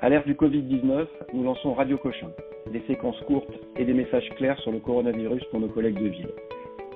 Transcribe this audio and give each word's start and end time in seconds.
À 0.00 0.08
l'ère 0.08 0.24
du 0.24 0.34
Covid-19, 0.34 1.08
nous 1.34 1.42
lançons 1.42 1.74
Radio 1.74 1.98
Cochin, 1.98 2.30
des 2.72 2.80
séquences 2.86 3.20
courtes 3.26 3.52
et 3.76 3.84
des 3.84 3.94
messages 3.94 4.28
clairs 4.36 4.56
sur 4.60 4.70
le 4.70 4.78
coronavirus 4.78 5.42
pour 5.50 5.58
nos 5.58 5.66
collègues 5.66 5.98
de 5.98 6.06
ville. 6.06 6.28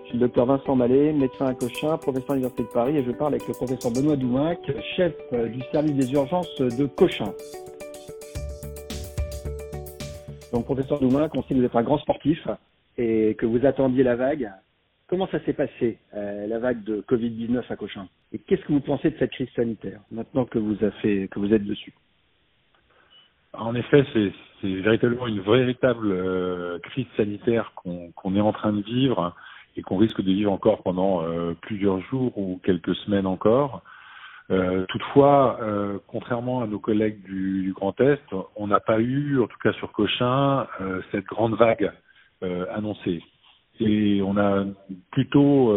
Je 0.04 0.08
suis 0.10 0.18
le 0.18 0.20
docteur 0.20 0.46
Vincent 0.46 0.76
Mallet, 0.76 1.12
médecin 1.12 1.46
à 1.46 1.54
Cochin, 1.54 1.98
professeur 1.98 2.30
à 2.30 2.34
l'Université 2.34 2.62
de 2.62 2.68
Paris, 2.68 2.96
et 2.98 3.02
je 3.02 3.10
parle 3.10 3.34
avec 3.34 3.48
le 3.48 3.54
professeur 3.54 3.90
Benoît 3.90 4.14
Douinc, 4.14 4.60
chef 4.94 5.14
euh, 5.32 5.48
du 5.48 5.60
service 5.72 5.96
des 5.96 6.12
urgences 6.12 6.60
de 6.60 6.86
Cochin. 6.86 7.32
Donc, 10.52 10.66
professeur 10.66 11.00
Douinc, 11.00 11.34
on 11.34 11.42
sait 11.42 11.54
que 11.54 11.58
vous 11.58 11.64
êtes 11.64 11.74
un 11.74 11.82
grand 11.82 11.98
sportif 11.98 12.46
et 12.98 13.34
que 13.34 13.46
vous 13.46 13.66
attendiez 13.66 14.04
la 14.04 14.14
vague. 14.14 14.48
Comment 15.08 15.26
ça 15.26 15.44
s'est 15.44 15.54
passé, 15.54 15.98
euh, 16.14 16.46
la 16.46 16.60
vague 16.60 16.84
de 16.84 17.00
Covid-19 17.00 17.64
à 17.68 17.74
Cochin? 17.74 18.06
Et 18.32 18.38
qu'est-ce 18.38 18.62
que 18.62 18.72
vous 18.72 18.80
pensez 18.80 19.10
de 19.10 19.18
cette 19.18 19.32
crise 19.32 19.50
sanitaire, 19.56 20.00
maintenant 20.12 20.44
que 20.44 20.60
vous, 20.60 20.76
avez 20.84 21.26
que 21.26 21.40
vous 21.40 21.52
êtes 21.52 21.64
dessus? 21.64 21.92
En 23.54 23.74
effet, 23.74 24.04
c'est 24.14 24.32
véritablement 24.62 25.26
une 25.26 25.40
véritable 25.40 26.10
euh, 26.10 26.78
crise 26.80 27.06
sanitaire 27.16 27.72
qu'on 27.74 28.36
est 28.36 28.40
en 28.40 28.52
train 28.52 28.72
de 28.72 28.82
vivre 28.82 29.34
et 29.76 29.82
qu'on 29.82 29.96
risque 29.96 30.20
de 30.20 30.32
vivre 30.32 30.52
encore 30.52 30.82
pendant 30.82 31.22
euh, 31.22 31.54
plusieurs 31.62 32.00
jours 32.02 32.36
ou 32.36 32.60
quelques 32.64 32.94
semaines 32.96 33.26
encore. 33.26 33.82
Euh, 34.50 34.84
toutefois, 34.88 35.58
euh, 35.62 35.98
contrairement 36.08 36.62
à 36.62 36.66
nos 36.66 36.78
collègues 36.78 37.22
du, 37.22 37.62
du 37.62 37.72
Grand 37.72 37.98
Est, 38.00 38.22
on 38.56 38.66
n'a 38.66 38.80
pas 38.80 39.00
eu, 39.00 39.40
en 39.40 39.46
tout 39.46 39.58
cas 39.62 39.72
sur 39.74 39.92
Cochin, 39.92 40.66
cette 41.10 41.24
grande 41.24 41.54
vague 41.54 41.92
annoncée. 42.74 43.22
Et 43.80 44.20
on 44.22 44.36
a 44.36 44.64
plutôt 45.12 45.72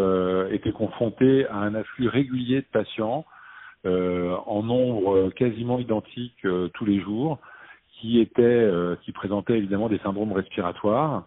été 0.49 0.71
confronté 0.71 1.45
à 1.48 1.57
un 1.57 1.76
afflux 1.76 2.07
régulier 2.07 2.62
de 2.62 2.67
patients 2.71 3.23
en 3.85 4.63
nombre 4.63 5.29
quasiment 5.29 5.77
identique 5.77 6.45
tous 6.73 6.85
les 6.85 6.99
jours 6.99 7.39
qui 7.99 8.20
étaient, 8.20 8.41
euh, 8.41 8.96
qui 9.04 9.12
présentaient 9.12 9.57
évidemment 9.57 9.90
des 9.90 9.99
syndromes 9.99 10.34
respiratoires. 10.34 11.26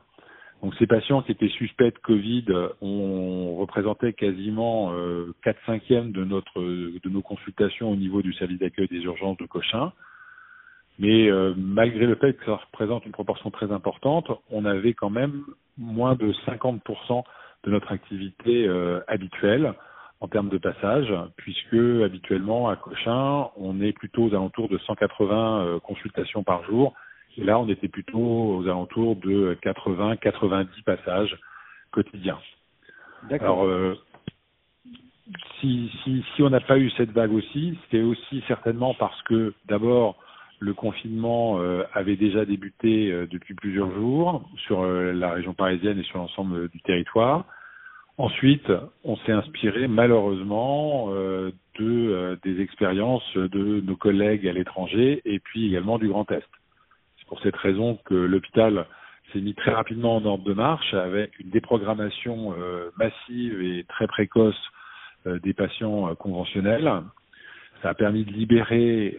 Donc 0.63 0.75
ces 0.77 0.87
patients 0.87 1.23
qui 1.23 1.33
étaient 1.33 1.49
suspects 1.49 1.93
de 1.95 1.99
Covid 1.99 2.47
ont 2.81 3.57
représenté 3.57 4.13
quasiment 4.13 4.93
euh, 4.93 5.33
4 5.45 5.57
cinquièmes 5.67 6.11
de 6.11 6.25
notre 6.25 6.61
de 6.61 7.09
nos 7.09 7.23
consultations 7.23 7.91
au 7.91 7.97
niveau 7.97 8.23
du 8.23 8.33
service 8.33 8.59
d'accueil 8.59 8.89
des 8.89 9.03
urgences 9.03 9.37
de 9.37 9.47
Cochin. 9.47 9.93
Mais 10.99 11.31
euh, 11.31 11.55
malgré 11.57 12.07
le 12.07 12.17
fait 12.17 12.33
que 12.35 12.45
ça 12.45 12.57
représente 12.57 13.07
une 13.07 13.13
proportion 13.13 13.51
très 13.51 13.71
importante, 13.71 14.31
on 14.51 14.65
avait 14.65 14.95
quand 14.95 15.11
même 15.11 15.45
moins 15.77 16.17
de 16.17 16.33
50% 16.47 17.23
de 17.65 17.71
notre 17.71 17.93
activité 17.93 18.67
euh, 18.67 19.01
habituelle 19.07 19.75
en 20.21 20.29
termes 20.29 20.49
de 20.49 20.59
passage, 20.59 21.13
puisque 21.37 21.75
habituellement 22.05 22.69
à 22.69 22.77
Cochin, 22.77 23.51
on 23.57 23.81
est 23.81 23.93
plutôt 23.93 24.25
aux 24.25 24.35
alentours 24.35 24.69
de 24.69 24.79
180 24.79 25.61
euh, 25.61 25.81
consultations 25.81 26.43
par 26.43 26.65
jour. 26.65 26.95
Et 27.37 27.45
là, 27.45 27.59
on 27.59 27.69
était 27.69 27.89
plutôt 27.89 28.19
aux 28.19 28.65
alentours 28.67 29.15
de 29.17 29.57
80-90 29.63 30.83
passages 30.85 31.39
quotidiens. 31.93 32.39
Alors, 33.31 33.65
euh, 33.65 33.97
si, 35.61 35.91
si, 36.03 36.25
si 36.35 36.43
on 36.43 36.51
n'a 36.51 36.61
pas 36.61 36.79
eu 36.79 36.91
cette 36.91 37.11
vague 37.11 37.33
aussi, 37.33 37.79
c'est 37.91 38.03
aussi 38.03 38.43
certainement 38.49 38.95
parce 38.95 39.21
que 39.23 39.55
d'abord, 39.67 40.17
le 40.61 40.75
confinement 40.75 41.61
euh, 41.61 41.85
avait 41.95 42.17
déjà 42.17 42.45
débuté 42.45 43.13
euh, 43.13 43.27
depuis 43.31 43.55
plusieurs 43.55 43.93
jours 43.93 44.49
sur 44.67 44.85
la 44.85 45.33
région 45.33 45.55
parisienne 45.55 45.99
et 45.99 46.05
sur 46.05 46.19
l'ensemble 46.19 46.69
du 46.71 46.81
territoire. 46.81 47.45
Ensuite, 48.19 48.73
on 49.05 49.17
s'est 49.19 49.33
inspiré 49.33 49.87
malheureusement 49.87 51.07
euh, 51.11 51.53
de 51.79 51.85
euh, 51.85 52.37
des 52.43 52.61
expériences 52.61 53.37
de 53.37 53.81
nos 53.81 53.95
collègues 53.95 54.49
à 54.49 54.53
l'étranger 54.53 55.23
et 55.25 55.39
puis 55.39 55.69
également 55.69 55.99
du 55.99 56.09
Grand 56.09 56.29
Est. 56.33 56.43
C'est 57.19 57.29
pour 57.29 57.41
cette 57.43 57.55
raison 57.55 57.97
que 58.05 58.15
l'hôpital 58.15 58.87
s'est 59.33 59.41
mis 59.41 59.55
très 59.55 59.71
rapidement 59.71 60.17
en 60.17 60.25
ordre 60.25 60.43
de 60.43 60.53
marche 60.53 60.95
avec 60.95 61.39
une 61.39 61.51
déprogrammation 61.51 62.57
euh, 62.59 62.91
massive 62.99 63.63
et 63.63 63.85
très 63.89 64.09
précoce 64.09 64.61
des 65.27 65.53
patients 65.53 66.15
conventionnels. 66.15 66.91
Ça 67.83 67.91
a 67.91 67.95
permis 67.95 68.25
de 68.25 68.31
libérer 68.31 69.19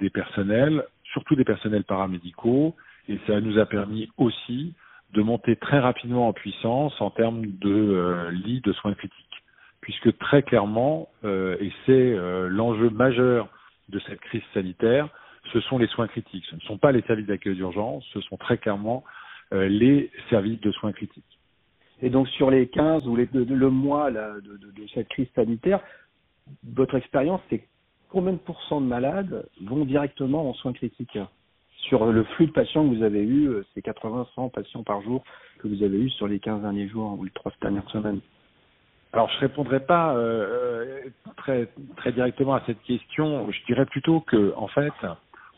des 0.00 0.10
personnels, 0.10 0.84
surtout 1.12 1.36
des 1.36 1.44
personnels 1.44 1.84
paramédicaux, 1.84 2.74
et 3.08 3.18
ça 3.26 3.40
nous 3.40 3.58
a 3.58 3.66
permis 3.66 4.08
aussi 4.16 4.72
de 5.12 5.22
monter 5.22 5.56
très 5.56 5.78
rapidement 5.78 6.28
en 6.28 6.32
puissance 6.32 6.98
en 7.00 7.10
termes 7.10 7.46
de 7.46 7.70
euh, 7.70 8.30
lits 8.30 8.60
de 8.62 8.72
soins 8.72 8.94
critiques, 8.94 9.42
puisque 9.80 10.16
très 10.18 10.42
clairement, 10.42 11.08
euh, 11.24 11.56
et 11.60 11.72
c'est 11.86 11.92
euh, 11.92 12.48
l'enjeu 12.48 12.90
majeur 12.90 13.48
de 13.88 13.98
cette 14.00 14.20
crise 14.20 14.42
sanitaire, 14.54 15.08
ce 15.52 15.60
sont 15.60 15.78
les 15.78 15.88
soins 15.88 16.06
critiques. 16.06 16.44
Ce 16.50 16.54
ne 16.54 16.60
sont 16.60 16.78
pas 16.78 16.92
les 16.92 17.02
services 17.02 17.26
d'accueil 17.26 17.56
d'urgence, 17.56 18.04
ce 18.12 18.20
sont 18.22 18.36
très 18.36 18.58
clairement 18.58 19.04
les 19.50 20.10
services 20.30 20.60
de 20.62 20.72
soins 20.72 20.92
critiques. 20.92 21.38
Et 22.00 22.08
donc 22.08 22.26
sur 22.28 22.50
les 22.50 22.68
15 22.68 23.06
ou 23.06 23.16
les, 23.16 23.28
le 23.34 23.68
mois 23.68 24.10
là, 24.10 24.32
de, 24.36 24.56
de, 24.56 24.70
de 24.70 24.88
cette 24.94 25.08
crise 25.08 25.28
sanitaire, 25.34 25.80
votre 26.64 26.94
expérience, 26.94 27.42
c'est 27.50 27.62
combien 28.08 28.32
de 28.32 28.38
pourcents 28.38 28.80
de 28.80 28.86
malades 28.86 29.46
vont 29.60 29.84
directement 29.84 30.48
en 30.48 30.54
soins 30.54 30.72
critiques? 30.72 31.18
Sur 31.82 32.06
le 32.06 32.24
flux 32.24 32.46
de 32.46 32.52
patients 32.52 32.88
que 32.88 32.94
vous 32.94 33.02
avez 33.02 33.22
eu, 33.22 33.48
euh, 33.48 33.64
ces 33.74 33.80
80-100 33.80 34.50
patients 34.50 34.82
par 34.82 35.02
jour 35.02 35.22
que 35.58 35.68
vous 35.68 35.82
avez 35.82 35.98
eu 35.98 36.10
sur 36.10 36.26
les 36.26 36.38
15 36.38 36.62
derniers 36.62 36.88
jours 36.88 37.18
ou 37.18 37.24
les 37.24 37.30
trois 37.30 37.52
dernières 37.60 37.88
semaines 37.90 38.20
alors, 39.14 39.28
je 39.28 39.40
répondrai 39.40 39.80
pas 39.80 40.14
euh, 40.14 41.02
euh, 41.46 41.66
très 41.98 42.12
directement 42.12 42.54
à 42.54 42.62
cette 42.64 42.80
question. 42.80 43.46
Je 43.52 43.58
dirais 43.66 43.84
plutôt 43.84 44.20
que, 44.20 44.54
en 44.56 44.68
fait, 44.68 44.94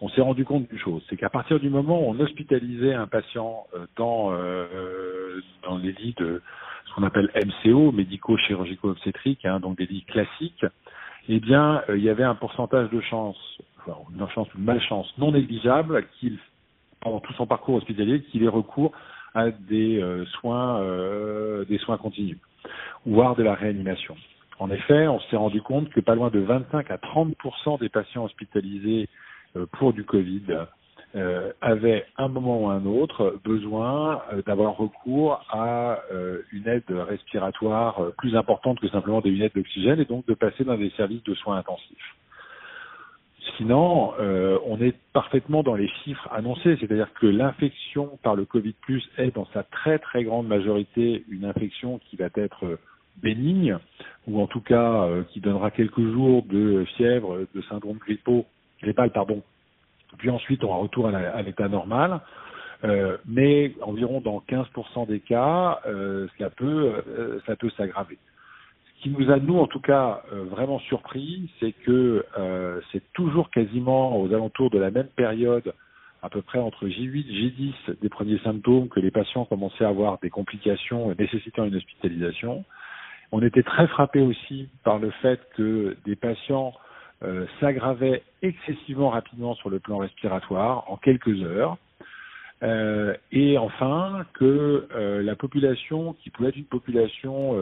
on 0.00 0.08
s'est 0.08 0.22
rendu 0.22 0.44
compte 0.44 0.68
d'une 0.68 0.78
chose, 0.80 1.04
c'est 1.08 1.16
qu'à 1.16 1.30
partir 1.30 1.60
du 1.60 1.70
moment 1.70 2.00
où 2.00 2.10
on 2.10 2.18
hospitalisait 2.18 2.94
un 2.94 3.06
patient 3.06 3.68
dans 3.94 4.32
dans 5.62 5.78
les 5.78 5.92
lits 5.92 6.16
de 6.18 6.42
ce 6.86 6.94
qu'on 6.94 7.04
appelle 7.04 7.30
MCO, 7.36 7.92
médico-chirurgico-obstétrique, 7.92 9.44
hein, 9.44 9.60
donc 9.60 9.78
des 9.78 9.86
lits 9.86 10.04
classiques, 10.04 10.66
eh 11.28 11.40
bien, 11.40 11.82
il 11.88 12.02
y 12.02 12.10
avait 12.10 12.24
un 12.24 12.34
pourcentage 12.34 12.90
de 12.90 13.00
chance 13.00 13.36
une 14.10 14.28
chance 14.30 14.48
une 14.56 14.64
malchance 14.64 15.12
non 15.18 15.32
négligeable 15.32 16.06
qu'il, 16.18 16.38
pendant 17.00 17.20
tout 17.20 17.32
son 17.34 17.46
parcours 17.46 17.76
hospitalier, 17.76 18.22
qu'il 18.22 18.42
ait 18.44 18.48
recours 18.48 18.92
à 19.34 19.50
des 19.50 20.00
euh, 20.00 20.24
soins, 20.26 20.80
euh, 20.80 21.64
des 21.64 21.78
soins 21.78 21.98
continus, 21.98 22.38
voire 23.04 23.36
de 23.36 23.42
la 23.42 23.54
réanimation. 23.54 24.16
En 24.58 24.70
effet, 24.70 25.08
on 25.08 25.20
s'est 25.20 25.36
rendu 25.36 25.60
compte 25.60 25.90
que 25.90 26.00
pas 26.00 26.14
loin 26.14 26.30
de 26.30 26.38
25 26.38 26.90
à 26.90 26.96
30% 26.96 27.80
des 27.80 27.88
patients 27.88 28.24
hospitalisés 28.24 29.08
euh, 29.56 29.66
pour 29.72 29.92
du 29.92 30.04
Covid 30.04 30.42
euh, 31.14 31.52
un 32.18 32.28
moment 32.28 32.62
ou 32.62 32.68
un 32.68 32.84
autre, 32.86 33.38
besoin 33.44 34.22
d'avoir 34.46 34.76
recours 34.76 35.44
à 35.50 35.98
une 36.52 36.66
aide 36.66 36.84
respiratoire 36.90 38.12
plus 38.18 38.36
importante 38.36 38.80
que 38.80 38.88
simplement 38.88 39.20
des 39.20 39.30
lunettes 39.30 39.54
d'oxygène 39.54 40.00
et 40.00 40.04
donc 40.04 40.26
de 40.26 40.34
passer 40.34 40.64
dans 40.64 40.76
des 40.76 40.90
services 40.90 41.22
de 41.22 41.34
soins 41.34 41.56
intensifs. 41.56 42.14
Sinon, 43.56 44.14
euh, 44.18 44.58
on 44.66 44.80
est 44.80 44.94
parfaitement 45.12 45.62
dans 45.62 45.74
les 45.74 45.88
chiffres 46.02 46.28
annoncés, 46.32 46.76
c'est-à-dire 46.80 47.12
que 47.14 47.26
l'infection 47.26 48.18
par 48.22 48.34
le 48.34 48.44
Covid 48.44 48.74
est 49.18 49.34
dans 49.34 49.46
sa 49.52 49.62
très 49.62 49.98
très 49.98 50.24
grande 50.24 50.48
majorité 50.48 51.24
une 51.28 51.44
infection 51.44 51.98
qui 51.98 52.16
va 52.16 52.28
être 52.34 52.78
bénigne, 53.22 53.78
ou 54.26 54.40
en 54.40 54.46
tout 54.46 54.60
cas 54.60 55.04
euh, 55.04 55.22
qui 55.30 55.40
donnera 55.40 55.70
quelques 55.70 56.00
jours 56.00 56.42
de 56.42 56.84
fièvre, 56.96 57.46
de 57.54 57.62
syndrome 57.62 57.98
grippal, 58.82 59.10
pardon. 59.10 59.42
Puis 60.18 60.30
ensuite, 60.30 60.64
on 60.64 60.78
retourne 60.80 61.14
à 61.14 61.42
l'état 61.42 61.68
normal. 61.68 62.20
Euh, 62.82 63.16
mais 63.26 63.72
environ 63.80 64.20
dans 64.20 64.42
15% 64.46 65.06
des 65.06 65.20
cas, 65.20 65.80
euh, 65.86 66.26
ça 66.38 66.50
peut, 66.50 67.40
ça 67.46 67.56
peut 67.56 67.70
s'aggraver 67.70 68.18
qui 69.04 69.10
nous 69.10 69.30
a, 69.30 69.38
nous, 69.38 69.58
en 69.58 69.66
tout 69.66 69.80
cas, 69.80 70.22
euh, 70.32 70.44
vraiment 70.44 70.78
surpris, 70.78 71.50
c'est 71.60 71.72
que 71.72 72.24
euh, 72.38 72.80
c'est 72.90 73.02
toujours 73.12 73.50
quasiment 73.50 74.18
aux 74.18 74.32
alentours 74.32 74.70
de 74.70 74.78
la 74.78 74.90
même 74.90 75.08
période, 75.08 75.74
à 76.22 76.30
peu 76.30 76.40
près 76.40 76.58
entre 76.58 76.86
J8 76.86 77.26
J10 77.26 78.00
des 78.00 78.08
premiers 78.08 78.38
symptômes, 78.38 78.88
que 78.88 79.00
les 79.00 79.10
patients 79.10 79.44
commençaient 79.44 79.84
à 79.84 79.88
avoir 79.88 80.18
des 80.20 80.30
complications 80.30 81.14
nécessitant 81.18 81.66
une 81.66 81.76
hospitalisation. 81.76 82.64
On 83.30 83.42
était 83.42 83.62
très 83.62 83.86
frappé 83.88 84.22
aussi 84.22 84.70
par 84.84 84.98
le 84.98 85.10
fait 85.20 85.38
que 85.54 85.98
des 86.06 86.16
patients 86.16 86.72
euh, 87.24 87.46
s'aggravaient 87.58 88.22
excessivement 88.42 89.10
rapidement 89.10 89.54
sur 89.54 89.70
le 89.70 89.80
plan 89.80 89.98
respiratoire 89.98 90.90
en 90.90 90.96
quelques 90.96 91.42
heures. 91.42 91.78
Euh, 92.62 93.14
et 93.32 93.58
enfin 93.58 94.24
que 94.34 94.86
euh, 94.94 95.22
la 95.22 95.34
population, 95.34 96.14
qui 96.22 96.30
pouvait 96.30 96.50
être 96.50 96.56
une 96.56 96.64
population 96.64 97.56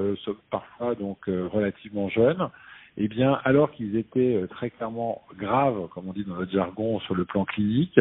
parfois 0.51 0.95
donc 0.95 1.27
relativement 1.27 2.09
jeune, 2.09 2.49
eh 2.99 3.09
bien, 3.09 3.41
alors 3.45 3.71
qu'ils 3.71 3.97
étaient 3.97 4.39
très 4.51 4.71
clairement 4.71 5.23
graves, 5.39 5.89
comme 5.89 6.09
on 6.09 6.13
dit 6.13 6.25
dans 6.25 6.35
notre 6.35 6.53
jargon, 6.53 7.01
sur 7.01 7.15
le 7.15 7.25
plan 7.25 7.45
clinique, 7.45 7.99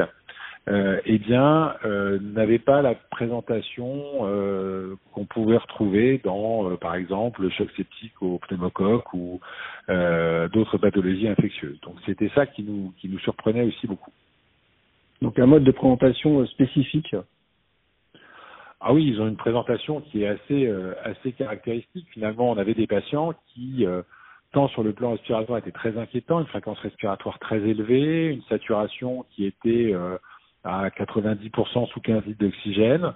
eh 0.68 1.18
bien, 1.18 1.76
n'avaient 2.22 2.60
pas 2.60 2.82
la 2.82 2.96
présentation 2.96 4.04
qu'on 5.12 5.26
pouvait 5.26 5.58
retrouver 5.58 6.22
dans, 6.24 6.76
par 6.78 6.96
exemple, 6.96 7.42
le 7.42 7.50
choc 7.50 7.70
septique 7.76 8.22
au 8.22 8.38
pneumocoque 8.40 9.14
ou 9.14 9.40
d'autres 9.88 10.78
pathologies 10.78 11.28
infectieuses. 11.28 11.80
Donc, 11.82 11.96
c'était 12.06 12.30
ça 12.36 12.46
qui 12.46 12.64
nous 12.64 12.94
qui 13.00 13.10
nous 13.10 13.20
surprenait 13.20 13.64
aussi 13.64 13.88
beaucoup. 13.88 14.12
Donc 15.22 15.38
un 15.38 15.46
mode 15.46 15.64
de 15.64 15.72
présentation 15.72 16.46
spécifique? 16.48 17.16
Ah 18.80 18.94
oui, 18.94 19.06
ils 19.06 19.22
ont 19.22 19.28
une 19.28 19.38
présentation 19.38 20.02
qui 20.02 20.24
est 20.24 20.28
assez 20.28 20.72
assez 21.04 21.32
caractéristique. 21.34 22.08
Finalement, 22.12 22.52
on 22.52 22.58
avait 22.58 22.74
des 22.76 22.88
patients 22.88 23.34
qui 23.54 23.86
tant 24.54 24.68
sur 24.68 24.84
le 24.84 24.94
plan 24.94 25.12
respiratoire 25.12 25.60
était 25.60 25.72
très 25.72 25.98
inquiétant, 25.98 26.40
une 26.40 26.48
fréquence 26.48 26.80
respiratoire 26.80 27.40
très 27.40 27.58
élevée, 27.58 28.28
une 28.28 28.42
saturation 28.44 29.26
qui 29.32 29.46
était 29.46 29.94
à 30.64 30.90
90% 30.90 31.88
sous 31.88 32.00
15 32.02 32.26
litres 32.26 32.40
d'oxygène, 32.40 33.14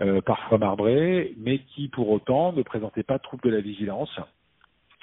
euh, 0.00 0.20
parfois 0.20 0.58
marbré, 0.58 1.34
mais 1.38 1.58
qui 1.58 1.88
pour 1.88 2.10
autant 2.10 2.52
ne 2.52 2.62
présentait 2.62 3.02
pas 3.02 3.18
de 3.18 3.22
troubles 3.22 3.44
de 3.44 3.50
la 3.50 3.60
vigilance 3.60 4.20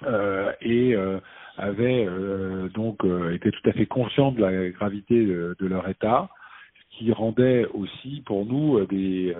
euh, 0.04 0.52
et 0.62 0.96
euh, 0.96 1.20
avait 1.58 2.06
euh, 2.08 2.70
donc 2.70 3.04
été 3.34 3.52
tout 3.52 3.70
à 3.70 3.72
fait 3.72 3.86
conscient 3.86 4.32
de 4.32 4.42
la 4.42 4.70
gravité 4.70 5.26
de, 5.26 5.56
de, 5.60 5.68
leur 5.68 5.88
état, 5.88 6.30
ce 6.76 6.98
qui 6.98 7.12
rendait 7.12 7.68
aussi 7.74 8.24
pour 8.26 8.46
nous 8.46 8.84
des 8.88 9.36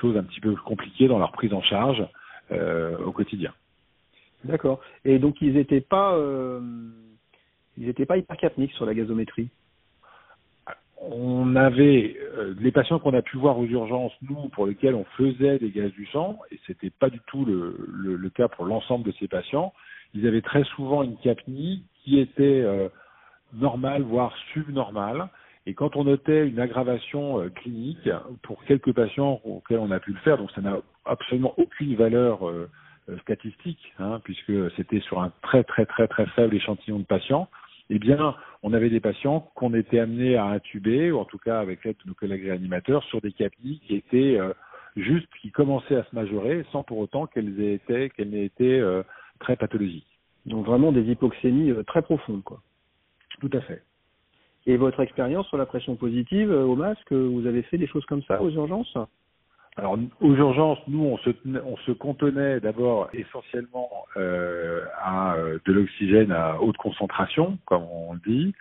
choses 0.00 0.16
un 0.16 0.22
petit 0.22 0.40
peu 0.40 0.54
compliquées 0.54 1.08
dans 1.08 1.18
leur 1.18 1.32
prise 1.32 1.52
en 1.52 1.62
charge 1.62 2.06
au 2.50 3.12
quotidien. 3.12 3.52
D'accord. 4.44 4.80
Et 5.04 5.18
donc 5.18 5.40
ils 5.40 5.54
n'étaient 5.54 5.80
pas 5.80 6.16
ils 7.76 7.86
n'étaient 7.86 8.06
pas 8.06 8.16
hypercapniques 8.16 8.72
sur 8.72 8.86
la 8.86 8.94
gazométrie? 8.94 9.48
On 10.98 11.56
avait 11.56 12.16
euh, 12.36 12.54
les 12.58 12.72
patients 12.72 12.98
qu'on 12.98 13.14
a 13.14 13.22
pu 13.22 13.36
voir 13.36 13.58
aux 13.58 13.66
urgences, 13.66 14.12
nous, 14.22 14.48
pour 14.50 14.66
lesquels 14.66 14.94
on 14.94 15.04
faisait 15.16 15.58
des 15.58 15.70
gaz 15.70 15.92
du 15.92 16.06
sang, 16.06 16.38
et 16.50 16.58
c'était 16.66 16.90
pas 16.90 17.10
du 17.10 17.20
tout 17.26 17.44
le, 17.44 18.30
cas 18.30 18.48
pour 18.48 18.64
l'ensemble 18.64 19.04
de 19.04 19.12
ces 19.18 19.28
patients, 19.28 19.72
ils 20.14 20.26
avaient 20.26 20.42
très 20.42 20.64
souvent 20.64 21.02
une 21.02 21.16
capnie 21.18 21.84
qui 22.02 22.18
était 22.18 22.62
euh, 22.64 22.88
normale, 23.54 24.02
voire 24.02 24.34
subnormale. 24.52 25.28
Et 25.66 25.74
quand 25.74 25.96
on 25.96 26.04
notait 26.04 26.46
une 26.46 26.60
aggravation 26.60 27.40
euh, 27.40 27.48
clinique, 27.50 28.08
pour 28.42 28.64
quelques 28.64 28.92
patients 28.92 29.40
auxquels 29.44 29.78
on 29.78 29.90
a 29.90 30.00
pu 30.00 30.12
le 30.12 30.18
faire, 30.18 30.38
donc 30.38 30.50
ça 30.52 30.60
n'a 30.60 30.78
absolument 31.04 31.54
aucune 31.56 31.94
valeur 31.94 32.40
statistique, 33.22 33.92
hein, 33.98 34.20
puisque 34.24 34.52
c'était 34.76 35.00
sur 35.00 35.22
un 35.22 35.30
très 35.42 35.62
très 35.62 35.86
très 35.86 36.08
très 36.08 36.26
faible 36.26 36.56
échantillon 36.56 36.98
de 36.98 37.04
patients, 37.04 37.48
eh 37.90 37.98
bien, 37.98 38.34
on 38.62 38.72
avait 38.72 38.90
des 38.90 39.00
patients 39.00 39.50
qu'on 39.54 39.72
était 39.74 39.98
amenés 39.98 40.36
à 40.36 40.46
intuber, 40.46 41.12
ou 41.12 41.18
en 41.18 41.24
tout 41.24 41.38
cas 41.38 41.60
avec 41.60 41.84
l'aide 41.84 41.96
de 42.04 42.08
nos 42.08 42.14
collègues 42.14 42.44
réanimateurs, 42.44 43.04
sur 43.04 43.20
des 43.20 43.32
capnies 43.32 43.80
qui 43.80 43.94
étaient 43.94 44.38
euh, 44.38 44.52
juste, 44.96 45.28
qui 45.40 45.50
commençaient 45.50 45.96
à 45.96 46.04
se 46.04 46.14
majorer, 46.14 46.64
sans 46.72 46.82
pour 46.82 46.98
autant 46.98 47.26
qu'elles 47.26 47.60
aient 47.60 47.74
été, 47.74 48.10
qu'elles 48.10 48.30
n'aient 48.30 48.46
été 48.46 48.80
euh, 48.80 49.02
très 49.38 49.56
pathologiques. 49.56 50.18
Donc 50.46 50.66
vraiment 50.66 50.92
des 50.92 51.02
hypoxémies 51.02 51.70
euh, 51.70 51.84
très 51.84 52.02
profondes, 52.02 52.42
quoi. 52.42 52.60
Tout 53.40 53.50
à 53.52 53.60
fait. 53.60 53.82
Et 54.66 54.76
votre 54.76 55.00
expérience 55.00 55.46
sur 55.46 55.58
la 55.58 55.66
pression 55.66 55.94
positive 55.94 56.50
au 56.50 56.74
masque, 56.74 57.12
vous 57.12 57.46
avez 57.46 57.62
fait 57.62 57.78
des 57.78 57.86
choses 57.86 58.04
comme 58.06 58.22
ça 58.24 58.42
aux 58.42 58.50
urgences? 58.50 58.96
Alors 59.76 59.98
aux 60.20 60.34
urgences, 60.34 60.78
nous 60.88 61.04
on 61.04 61.18
se 61.18 61.30
on 61.64 61.76
se 61.78 61.92
contenait 61.92 62.60
d'abord 62.60 63.10
essentiellement 63.12 63.90
euh, 64.16 64.84
à 64.98 65.34
euh, 65.34 65.58
de 65.66 65.72
l'oxygène 65.72 66.32
à 66.32 66.60
haute 66.62 66.78
concentration, 66.78 67.58
comme 67.66 67.82
on 67.82 68.14
dit. 68.26 68.54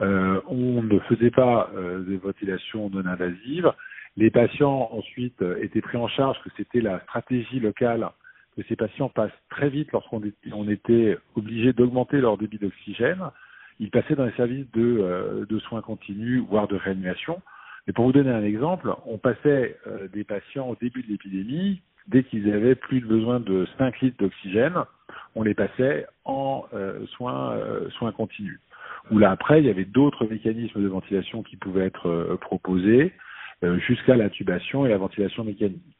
Euh, 0.00 0.40
on 0.48 0.82
ne 0.82 0.98
faisait 1.00 1.30
pas 1.30 1.70
euh, 1.74 2.02
des 2.04 2.16
ventilations 2.16 2.90
non 2.90 3.06
invasives. 3.06 3.72
Les 4.16 4.30
patients 4.30 4.88
ensuite 4.92 5.40
euh, 5.42 5.62
étaient 5.62 5.80
pris 5.80 5.98
en 5.98 6.08
charge, 6.08 6.36
que 6.42 6.50
c'était 6.56 6.80
la 6.80 7.00
stratégie 7.00 7.60
locale 7.60 8.08
que 8.56 8.62
ces 8.68 8.76
patients 8.76 9.08
passent 9.08 9.30
très 9.48 9.70
vite 9.70 9.90
lorsqu'on 9.92 10.20
on 10.52 10.68
était 10.68 11.16
obligé 11.36 11.72
d'augmenter 11.72 12.20
leur 12.20 12.36
débit 12.36 12.58
d'oxygène. 12.58 13.22
Ils 13.80 13.90
passaient 13.90 14.14
dans 14.14 14.26
les 14.26 14.32
services 14.32 14.70
de, 14.72 15.46
de 15.48 15.58
soins 15.60 15.80
continus, 15.80 16.42
voire 16.50 16.68
de 16.68 16.76
réanimation. 16.76 17.40
Et 17.88 17.92
pour 17.92 18.04
vous 18.06 18.12
donner 18.12 18.30
un 18.30 18.44
exemple, 18.44 18.94
on 19.06 19.18
passait 19.18 19.76
euh, 19.86 20.08
des 20.08 20.24
patients 20.24 20.68
au 20.68 20.76
début 20.76 21.02
de 21.02 21.08
l'épidémie, 21.08 21.82
dès 22.06 22.22
qu'ils 22.22 22.52
avaient 22.52 22.74
plus 22.74 23.00
besoin 23.00 23.40
de 23.40 23.66
5 23.78 24.00
litres 24.00 24.18
d'oxygène, 24.18 24.74
on 25.34 25.42
les 25.42 25.54
passait 25.54 26.06
en 26.24 26.64
euh, 26.74 27.04
soins, 27.06 27.52
euh, 27.52 27.90
soins 27.90 28.12
continus. 28.12 28.60
Ou 29.10 29.18
là 29.18 29.32
après, 29.32 29.60
il 29.60 29.66
y 29.66 29.70
avait 29.70 29.84
d'autres 29.84 30.26
mécanismes 30.26 30.80
de 30.80 30.88
ventilation 30.88 31.42
qui 31.42 31.56
pouvaient 31.56 31.86
être 31.86 32.38
proposés, 32.40 33.12
jusqu'à 33.86 34.16
l'intubation 34.16 34.86
et 34.86 34.88
la 34.88 34.98
ventilation 34.98 35.44
mécanique. 35.44 35.96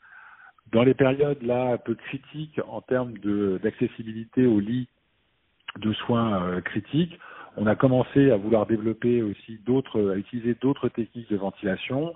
Dans 0.73 0.83
les 0.83 0.95
périodes 0.95 1.43
là 1.43 1.75
un 1.75 1.77
peu 1.77 1.95
critiques 1.95 2.61
en 2.69 2.81
termes 2.81 3.13
d'accessibilité 3.63 4.47
aux 4.47 4.59
lits 4.59 4.89
de 5.79 5.93
soins 5.93 6.61
critiques, 6.63 7.19
on 7.57 7.67
a 7.67 7.77
commencé 7.77 8.31
à 8.31 8.37
vouloir 8.37 8.67
développer 8.67 9.23
aussi 9.23 9.59
d'autres, 9.67 10.13
à 10.13 10.17
utiliser 10.17 10.55
d'autres 10.61 10.89
techniques 10.89 11.31
de 11.31 11.37
ventilation, 11.37 12.15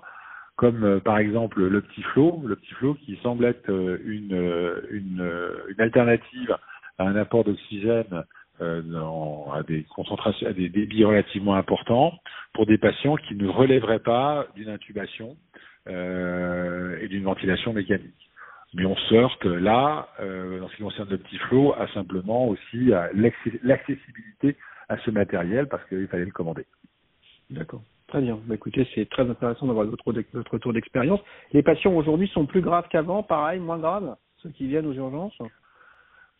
comme 0.55 0.83
euh, 0.83 0.99
par 0.99 1.19
exemple 1.19 1.61
le 1.61 1.81
petit 1.81 2.01
flot, 2.01 2.41
le 2.45 2.55
petit 2.55 2.73
flot 2.73 2.95
qui 2.95 3.17
semble 3.21 3.45
être 3.45 3.69
euh, 3.71 3.99
une, 4.05 4.33
euh, 4.33 4.81
une, 4.89 5.29
une 5.69 5.81
alternative 5.81 6.57
à 6.97 7.03
un 7.03 7.15
apport 7.15 7.43
d'oxygène 7.43 8.23
dans, 8.59 9.51
à 9.53 9.61
des 9.61 9.83
concentrations, 9.83 10.47
à 10.47 10.51
des 10.51 10.69
débits 10.69 11.03
relativement 11.03 11.53
importants 11.53 12.11
pour 12.53 12.65
des 12.65 12.79
patients 12.79 13.15
qui 13.15 13.35
ne 13.35 13.47
relèveraient 13.47 13.99
pas 13.99 14.47
d'une 14.55 14.69
intubation 14.69 15.37
euh, 15.87 16.97
et 16.99 17.07
d'une 17.07 17.23
ventilation 17.23 17.71
mécanique. 17.71 18.29
Mais 18.73 18.85
on 18.85 18.97
sorte 18.97 19.45
là, 19.45 20.09
euh, 20.19 20.61
en 20.61 20.67
ce 20.67 20.75
qui 20.75 20.83
concerne 20.83 21.09
le 21.09 21.17
petit 21.17 21.37
flot, 21.37 21.73
à 21.79 21.87
simplement 21.93 22.47
aussi 22.47 22.91
à 22.91 23.09
l'accessibilité 23.13 24.57
à 24.89 24.97
ce 24.97 25.11
matériel 25.11 25.67
parce 25.67 25.83
qu'il 25.85 26.07
fallait 26.07 26.25
le 26.25 26.31
commander. 26.31 26.65
D'accord. 27.49 27.81
Très 28.07 28.21
bien. 28.21 28.39
Bah, 28.45 28.55
écoutez, 28.55 28.87
c'est 28.95 29.09
très 29.09 29.29
intéressant 29.29 29.67
d'avoir 29.67 29.85
votre, 29.85 30.05
retour 30.05 30.73
d'expérience. 30.73 31.19
Les 31.51 31.61
patients 31.61 31.93
aujourd'hui 31.93 32.27
sont 32.29 32.45
plus 32.45 32.61
graves 32.61 32.87
qu'avant, 32.89 33.21
pareil, 33.21 33.59
moins 33.59 33.77
graves, 33.77 34.15
ceux 34.37 34.49
qui 34.49 34.67
viennent 34.67 34.87
aux 34.87 34.93
urgences? 34.93 35.37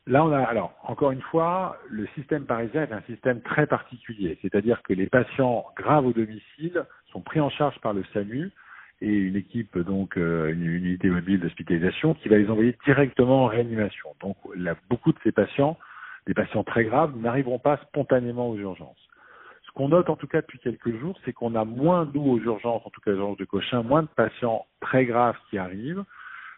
Là, 0.06 0.24
on 0.24 0.32
a 0.32 0.40
alors 0.40 0.74
encore 0.84 1.12
une 1.12 1.22
fois, 1.22 1.78
le 1.90 2.08
système 2.16 2.46
parisien 2.46 2.84
est 2.84 2.94
un 2.94 3.02
système 3.02 3.42
très 3.42 3.68
particulier, 3.68 4.38
c'est-à-dire 4.42 4.82
que 4.84 4.94
les 4.94 5.08
patients 5.08 5.66
graves 5.76 6.06
au 6.06 6.14
domicile 6.14 6.86
sont 7.12 7.20
pris 7.20 7.42
en 7.42 7.50
charge 7.50 7.78
par 7.82 7.92
le 7.92 8.06
SAMU 8.14 8.50
et 9.02 9.12
une 9.12 9.36
équipe 9.36 9.78
donc 9.78 10.18
euh, 10.18 10.54
une 10.54 10.66
unité 10.66 11.10
mobile 11.10 11.42
d'hospitalisation 11.42 12.14
qui 12.14 12.30
va 12.30 12.38
les 12.38 12.50
envoyer 12.50 12.78
directement 12.86 13.44
en 13.44 13.48
réanimation. 13.48 14.10
Donc, 14.22 14.38
là, 14.56 14.76
beaucoup 14.90 15.12
de 15.12 15.20
ces 15.26 15.34
patients 15.34 15.78
des 16.28 16.34
patients 16.34 16.64
très 16.64 16.84
graves 16.84 17.16
n'arriveront 17.18 17.58
pas 17.58 17.78
spontanément 17.88 18.50
aux 18.50 18.58
urgences. 18.58 19.08
Ce 19.66 19.72
qu'on 19.72 19.90
note 19.90 20.10
en 20.10 20.16
tout 20.16 20.28
cas 20.28 20.42
depuis 20.42 20.60
quelques 20.60 20.96
jours, 21.00 21.18
c'est 21.24 21.34
qu'on 21.34 21.56
a 21.56 21.64
moins, 21.64 22.10
nous 22.14 22.22
aux 22.22 22.40
urgences, 22.40 22.86
en 22.86 22.90
tout 22.90 23.02
cas 23.02 23.12
aux 23.12 23.16
urgences 23.16 23.38
de 23.38 23.46
Cochin, 23.46 23.81
moins 23.81 24.04
de 24.04 24.07
patients 24.07 24.66
très 24.81 25.06
graves 25.06 25.38
qui 25.50 25.57
arrivent, 25.57 26.04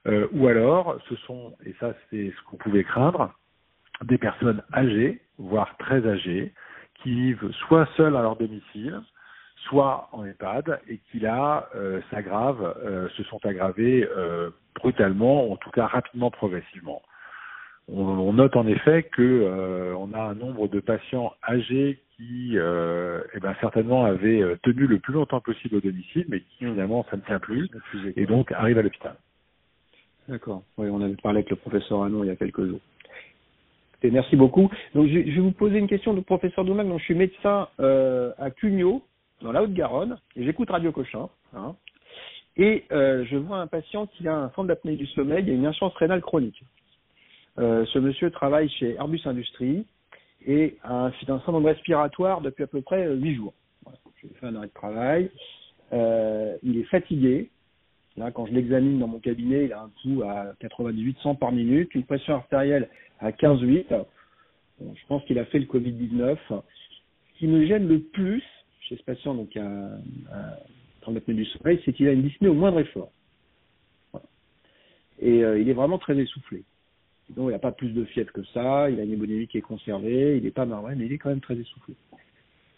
euh, 0.07 0.27
ou 0.31 0.47
alors 0.47 0.97
ce 1.07 1.15
sont, 1.17 1.55
et 1.65 1.75
ça 1.79 1.93
c'est 2.09 2.33
ce 2.35 2.49
qu'on 2.49 2.57
pouvait 2.57 2.83
craindre, 2.83 3.33
des 4.03 4.17
personnes 4.17 4.63
âgées, 4.73 5.21
voire 5.37 5.77
très 5.77 6.05
âgées, 6.07 6.53
qui 6.95 7.13
vivent 7.13 7.51
soit 7.67 7.87
seules 7.95 8.15
à 8.15 8.21
leur 8.21 8.37
domicile, 8.37 9.01
soit 9.67 10.09
en 10.13 10.25
EHPAD, 10.25 10.79
et 10.87 10.99
qui 11.11 11.19
là 11.19 11.69
euh, 11.75 12.01
s'aggravent, 12.09 12.73
euh, 12.83 13.07
se 13.09 13.23
sont 13.23 13.45
aggravées 13.45 14.07
brutalement, 14.75 15.51
en 15.51 15.57
tout 15.57 15.69
cas 15.69 15.85
rapidement, 15.85 16.31
progressivement 16.31 17.01
on, 17.91 18.01
on, 18.01 18.33
note 18.33 18.55
en 18.55 18.67
effet 18.67 19.03
que 19.03 19.21
euh, 19.21 19.95
on 19.97 20.13
a 20.13 20.21
un 20.21 20.35
nombre 20.35 20.67
de 20.67 20.79
patients 20.79 21.33
âgés 21.47 21.99
qui, 22.15 22.53
euh, 22.55 23.21
eh 23.33 23.39
ben, 23.39 23.55
certainement 23.61 24.05
avaient 24.05 24.41
euh, 24.41 24.57
tenu 24.63 24.87
le 24.87 24.99
plus 24.99 25.13
longtemps 25.13 25.41
possible 25.41 25.75
au 25.77 25.81
domicile, 25.81 26.25
mais 26.27 26.41
qui 26.41 26.65
finalement 26.65 27.05
ça 27.09 27.17
ne 27.17 27.21
tient 27.21 27.39
plus, 27.39 27.69
et 28.15 28.25
donc 28.25 28.51
arrivent 28.51 28.77
à 28.77 28.81
l'hôpital. 28.81 29.15
D'accord. 30.27 30.63
Oui, 30.77 30.89
on 30.89 31.01
avait 31.01 31.15
parlé 31.15 31.39
avec 31.39 31.49
le 31.49 31.55
professeur 31.55 32.03
Anon 32.03 32.23
il 32.23 32.27
y 32.27 32.31
a 32.31 32.35
quelques 32.35 32.65
jours. 32.65 32.81
Et 34.01 34.11
merci 34.11 34.35
beaucoup. 34.35 34.69
Donc, 34.95 35.07
je, 35.07 35.13
je, 35.13 35.35
vais 35.35 35.41
vous 35.41 35.51
poser 35.51 35.77
une 35.77 35.87
question 35.87 36.13
de 36.13 36.21
professeur 36.21 36.63
Doumac. 36.63 36.87
Donc, 36.87 36.99
je 36.99 37.05
suis 37.05 37.15
médecin 37.15 37.67
euh, 37.79 38.31
à 38.37 38.49
Cugnot, 38.49 39.03
dans 39.41 39.51
la 39.51 39.63
Haute-Garonne, 39.63 40.17
et 40.35 40.45
j'écoute 40.45 40.69
Radio 40.69 40.91
Cochin. 40.91 41.29
Hein, 41.53 41.75
et 42.57 42.83
euh, 42.91 43.25
je 43.25 43.37
vois 43.37 43.59
un 43.59 43.67
patient 43.67 44.05
qui 44.05 44.27
a 44.27 44.35
un 44.35 44.49
centre 44.49 44.67
d'apnée 44.67 44.95
du 44.95 45.05
sommeil 45.07 45.49
et 45.49 45.53
une 45.53 45.65
insuffisance 45.65 45.95
rénale 45.95 46.21
chronique. 46.21 46.61
Euh, 47.59 47.85
ce 47.87 47.99
monsieur 47.99 48.31
travaille 48.31 48.69
chez 48.69 48.95
Airbus 48.95 49.21
Industries 49.25 49.85
et 50.45 50.77
a 50.83 51.07
un, 51.07 51.11
syndrome 51.25 51.65
respiratoire 51.65 52.39
depuis 52.39 52.63
à 52.63 52.67
peu 52.67 52.81
près 52.81 53.05
euh, 53.05 53.15
huit 53.15 53.35
jours. 53.35 53.53
Voilà. 53.83 53.99
J'ai 54.21 54.29
fait 54.29 54.45
un 54.45 54.55
arrêt 54.55 54.67
de 54.67 54.73
travail. 54.73 55.31
Euh, 55.91 56.55
il 56.63 56.77
est 56.77 56.83
fatigué. 56.83 57.49
Là, 58.15 58.31
quand 58.31 58.45
je 58.45 58.53
l'examine 58.53 58.99
dans 58.99 59.07
mon 59.07 59.19
cabinet, 59.19 59.65
il 59.65 59.73
a 59.73 59.81
un 59.81 59.91
pouls 60.01 60.23
à 60.23 60.53
98-100 60.61 61.37
par 61.37 61.51
minute, 61.51 61.93
une 61.95 62.03
pression 62.03 62.35
artérielle 62.35 62.89
à 63.19 63.31
15,8. 63.31 63.87
Bon, 64.79 64.95
je 64.95 65.05
pense 65.07 65.23
qu'il 65.25 65.37
a 65.39 65.45
fait 65.45 65.59
le 65.59 65.65
Covid-19. 65.65 66.37
Ce 66.49 67.39
qui 67.39 67.47
me 67.47 67.65
gêne 67.65 67.87
le 67.87 67.99
plus 67.99 68.43
chez 68.81 68.95
ce 68.95 69.03
patient, 69.03 69.35
donc 69.35 69.55
un, 69.57 69.99
un, 70.31 71.07
un 71.07 71.11
du 71.11 71.45
sommeil, 71.45 71.81
c'est 71.83 71.93
qu'il 71.93 72.07
a 72.07 72.11
une 72.11 72.23
dyspnée 72.23 72.47
au 72.47 72.53
moindre 72.53 72.79
effort. 72.79 73.11
Et 75.21 75.39
il 75.39 75.69
est 75.69 75.73
vraiment 75.73 75.97
très 75.97 76.17
essoufflé. 76.17 76.63
Donc, 77.35 77.49
il 77.49 77.51
n'a 77.51 77.59
pas 77.59 77.71
plus 77.71 77.89
de 77.89 78.03
fièvre 78.05 78.31
que 78.31 78.43
ça, 78.53 78.89
il 78.89 78.99
a 78.99 79.03
une 79.03 79.13
hémodynie 79.13 79.47
qui 79.47 79.57
est 79.57 79.61
conservée, 79.61 80.37
il 80.37 80.43
n'est 80.43 80.51
pas 80.51 80.65
marrant, 80.65 80.89
mais 80.95 81.05
il 81.05 81.13
est 81.13 81.17
quand 81.17 81.29
même 81.29 81.41
très 81.41 81.55
essoufflé. 81.55 81.95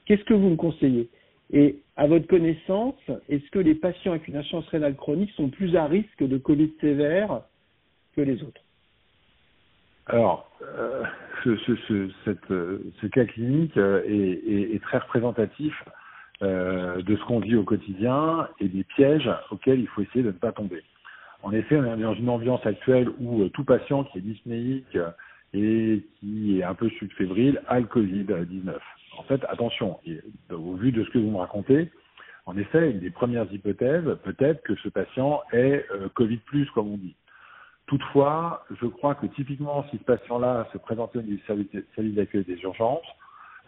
Qu'est-ce 0.05 0.23
que 0.23 0.33
vous 0.33 0.49
me 0.49 0.55
conseillez? 0.55 1.09
Et 1.53 1.77
à 1.97 2.07
votre 2.07 2.27
connaissance, 2.27 2.95
est-ce 3.29 3.49
que 3.51 3.59
les 3.59 3.75
patients 3.75 4.13
avec 4.13 4.27
une 4.27 4.37
insuffisance 4.37 4.67
rénale 4.69 4.95
chronique 4.95 5.31
sont 5.31 5.49
plus 5.49 5.75
à 5.75 5.85
risque 5.85 6.23
de 6.23 6.37
Covid 6.37 6.71
sévère 6.79 7.41
que 8.15 8.21
les 8.21 8.41
autres? 8.43 8.61
Alors, 10.07 10.49
euh, 10.61 11.03
ce, 11.43 11.55
ce, 11.55 13.07
cas 13.07 13.25
clinique 13.25 13.77
est, 13.77 14.75
est, 14.75 14.81
très 14.81 14.97
représentatif 14.97 15.73
euh, 16.41 17.01
de 17.01 17.15
ce 17.15 17.23
qu'on 17.25 17.39
vit 17.39 17.55
au 17.55 17.63
quotidien 17.63 18.47
et 18.59 18.67
des 18.67 18.83
pièges 18.83 19.29
auxquels 19.51 19.79
il 19.79 19.87
faut 19.87 20.01
essayer 20.01 20.23
de 20.23 20.27
ne 20.27 20.31
pas 20.31 20.51
tomber. 20.51 20.83
En 21.43 21.51
effet, 21.51 21.77
on 21.77 21.97
est 21.97 22.01
dans 22.01 22.13
une 22.13 22.29
ambiance 22.29 22.65
actuelle 22.65 23.09
où 23.19 23.43
euh, 23.43 23.49
tout 23.49 23.63
patient 23.63 24.03
qui 24.05 24.19
est 24.19 24.21
dyspnéique 24.21 24.97
et 25.53 26.05
qui 26.19 26.59
est 26.59 26.63
un 26.63 26.75
peu 26.75 26.89
subfébrile 26.89 27.61
a 27.67 27.79
le 27.79 27.85
Covid-19. 27.85 28.73
En 29.17 29.23
fait, 29.23 29.43
attention, 29.49 29.99
au 30.49 30.75
vu 30.75 30.91
de 30.91 31.03
ce 31.03 31.09
que 31.09 31.17
vous 31.17 31.31
me 31.31 31.37
racontez, 31.37 31.91
en 32.45 32.57
effet, 32.57 32.91
une 32.91 32.99
des 32.99 33.11
premières 33.11 33.51
hypothèses, 33.51 34.05
peut-être 34.23 34.63
que 34.63 34.75
ce 34.75 34.89
patient 34.89 35.41
est 35.51 35.85
euh, 35.91 36.09
Covid+, 36.13 36.39
comme 36.73 36.91
on 36.91 36.97
dit. 36.97 37.15
Toutefois, 37.85 38.65
je 38.81 38.87
crois 38.87 39.15
que 39.15 39.27
typiquement, 39.27 39.85
si 39.91 39.97
ce 39.97 40.03
patient-là 40.03 40.67
se 40.71 40.77
présentait 40.77 41.19
au 41.19 41.23
service 41.45 42.15
d'accueil 42.15 42.43
des 42.45 42.59
urgences, 42.61 43.05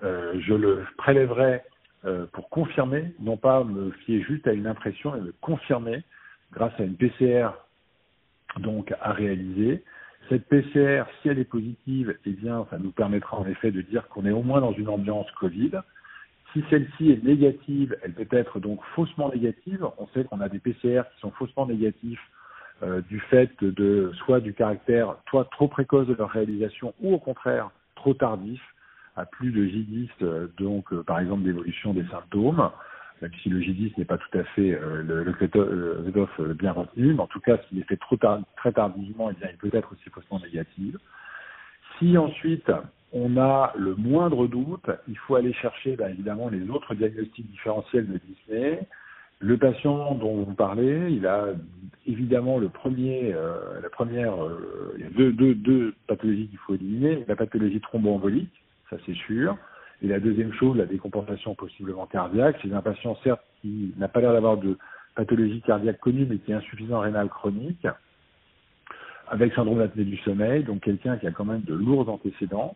euh, 0.03 0.39
je 0.39 0.53
le 0.53 0.85
prélèverais 0.97 1.65
euh, 2.05 2.25
pour 2.33 2.49
confirmer, 2.49 3.13
non 3.19 3.37
pas 3.37 3.63
me 3.63 3.91
fier 3.91 4.21
juste 4.23 4.47
à 4.47 4.53
une 4.53 4.67
impression, 4.67 5.11
mais 5.11 5.21
me 5.21 5.33
confirmer 5.41 6.03
grâce 6.51 6.73
à 6.79 6.83
une 6.83 6.95
PCR 6.95 7.49
donc 8.59 8.93
à 9.01 9.11
réaliser. 9.11 9.83
Cette 10.29 10.47
PCR, 10.47 11.03
si 11.21 11.29
elle 11.29 11.39
est 11.39 11.43
positive, 11.43 12.17
eh 12.25 12.31
bien, 12.31 12.65
ça 12.69 12.77
nous 12.77 12.91
permettra 12.91 13.37
en 13.37 13.45
effet 13.45 13.71
de 13.71 13.81
dire 13.81 14.07
qu'on 14.07 14.25
est 14.25 14.31
au 14.31 14.41
moins 14.41 14.61
dans 14.61 14.71
une 14.71 14.89
ambiance 14.89 15.29
Covid. 15.39 15.71
Si 16.53 16.63
celle-ci 16.69 17.11
est 17.11 17.23
négative, 17.23 17.97
elle 18.03 18.13
peut 18.13 18.37
être 18.37 18.59
donc 18.59 18.79
faussement 18.95 19.29
négative. 19.29 19.85
On 19.97 20.07
sait 20.07 20.23
qu'on 20.23 20.39
a 20.39 20.49
des 20.49 20.59
PCR 20.59 21.03
qui 21.13 21.19
sont 21.19 21.31
faussement 21.31 21.65
négatifs 21.65 22.21
euh, 22.83 23.01
du 23.01 23.19
fait 23.19 23.51
de 23.63 24.11
soit 24.17 24.39
du 24.39 24.53
caractère 24.53 25.15
soit 25.29 25.45
trop 25.51 25.67
précoce 25.67 26.07
de 26.07 26.13
leur 26.13 26.29
réalisation 26.29 26.93
ou 27.01 27.13
au 27.13 27.19
contraire 27.19 27.69
trop 27.95 28.13
tardif 28.13 28.61
à 29.15 29.25
plus 29.25 29.51
de 29.51 29.63
J10, 29.63 30.09
euh, 30.21 30.47
donc 30.57 30.91
euh, 30.91 31.03
par 31.03 31.19
exemple 31.19 31.43
d'évolution 31.43 31.93
des 31.93 32.05
symptômes, 32.07 32.71
le 33.45 33.59
J10 33.59 33.93
n'est 33.97 34.05
pas 34.05 34.17
tout 34.17 34.37
à 34.37 34.43
fait 34.43 34.73
euh, 34.73 35.03
le, 35.03 35.23
le 35.23 36.53
bien 36.53 36.71
retenu, 36.71 37.13
mais 37.13 37.21
en 37.21 37.27
tout 37.27 37.39
cas 37.39 37.57
s'il 37.67 37.79
est 37.79 37.87
fait 37.87 37.97
trop 37.97 38.17
tard, 38.17 38.39
très 38.57 38.71
tardivement, 38.71 39.31
bien, 39.31 39.49
il 39.51 39.57
peut 39.57 39.75
être 39.75 39.91
aussi 39.91 40.09
faussement 40.09 40.39
négatif. 40.39 40.95
Si 41.99 42.17
ensuite 42.17 42.71
on 43.13 43.37
a 43.37 43.73
le 43.77 43.95
moindre 43.95 44.47
doute, 44.47 44.89
il 45.07 45.17
faut 45.19 45.35
aller 45.35 45.53
chercher 45.53 45.95
ben, 45.95 46.09
évidemment 46.09 46.49
les 46.49 46.67
autres 46.69 46.95
diagnostics 46.95 47.49
différentiels 47.51 48.07
de 48.07 48.19
Disney. 48.27 48.87
Le 49.39 49.57
patient 49.57 50.15
dont 50.15 50.43
vous 50.43 50.53
parlez, 50.53 51.11
il 51.11 51.27
a 51.27 51.47
évidemment 52.07 52.57
le 52.57 52.69
premier, 52.69 53.33
euh, 53.33 53.81
la 53.81 53.89
première, 53.89 54.41
euh, 54.41 54.93
il 54.97 55.03
y 55.03 55.07
a 55.07 55.09
deux, 55.09 55.31
deux, 55.31 55.53
deux 55.53 55.93
pathologies 56.07 56.47
qu'il 56.47 56.57
faut 56.59 56.75
éliminer, 56.75 57.23
la 57.27 57.35
pathologie 57.35 57.81
thromboembolique, 57.81 58.63
ça 58.89 58.97
c'est 59.05 59.15
sûr. 59.15 59.57
Et 60.03 60.07
la 60.07 60.19
deuxième 60.19 60.51
chose, 60.53 60.77
la 60.77 60.85
décompensation 60.85 61.55
possiblement 61.55 62.05
cardiaque, 62.05 62.57
c'est 62.61 62.73
un 62.73 62.81
patient 62.81 63.17
certes 63.23 63.41
qui 63.61 63.93
n'a 63.97 64.09
pas 64.09 64.19
l'air 64.19 64.33
d'avoir 64.33 64.57
de 64.57 64.77
pathologie 65.15 65.61
cardiaque 65.61 65.99
connue, 65.99 66.25
mais 66.29 66.37
qui 66.39 66.51
est 66.51 66.55
insuffisant 66.55 66.99
rénal 66.99 67.29
chronique, 67.29 67.87
avec 69.29 69.53
syndrome 69.53 69.79
d'apnée 69.79 70.03
du 70.03 70.17
sommeil, 70.17 70.63
donc 70.63 70.81
quelqu'un 70.81 71.17
qui 71.17 71.25
a 71.25 71.31
quand 71.31 71.45
même 71.45 71.61
de 71.61 71.73
lourds 71.73 72.09
antécédents. 72.09 72.75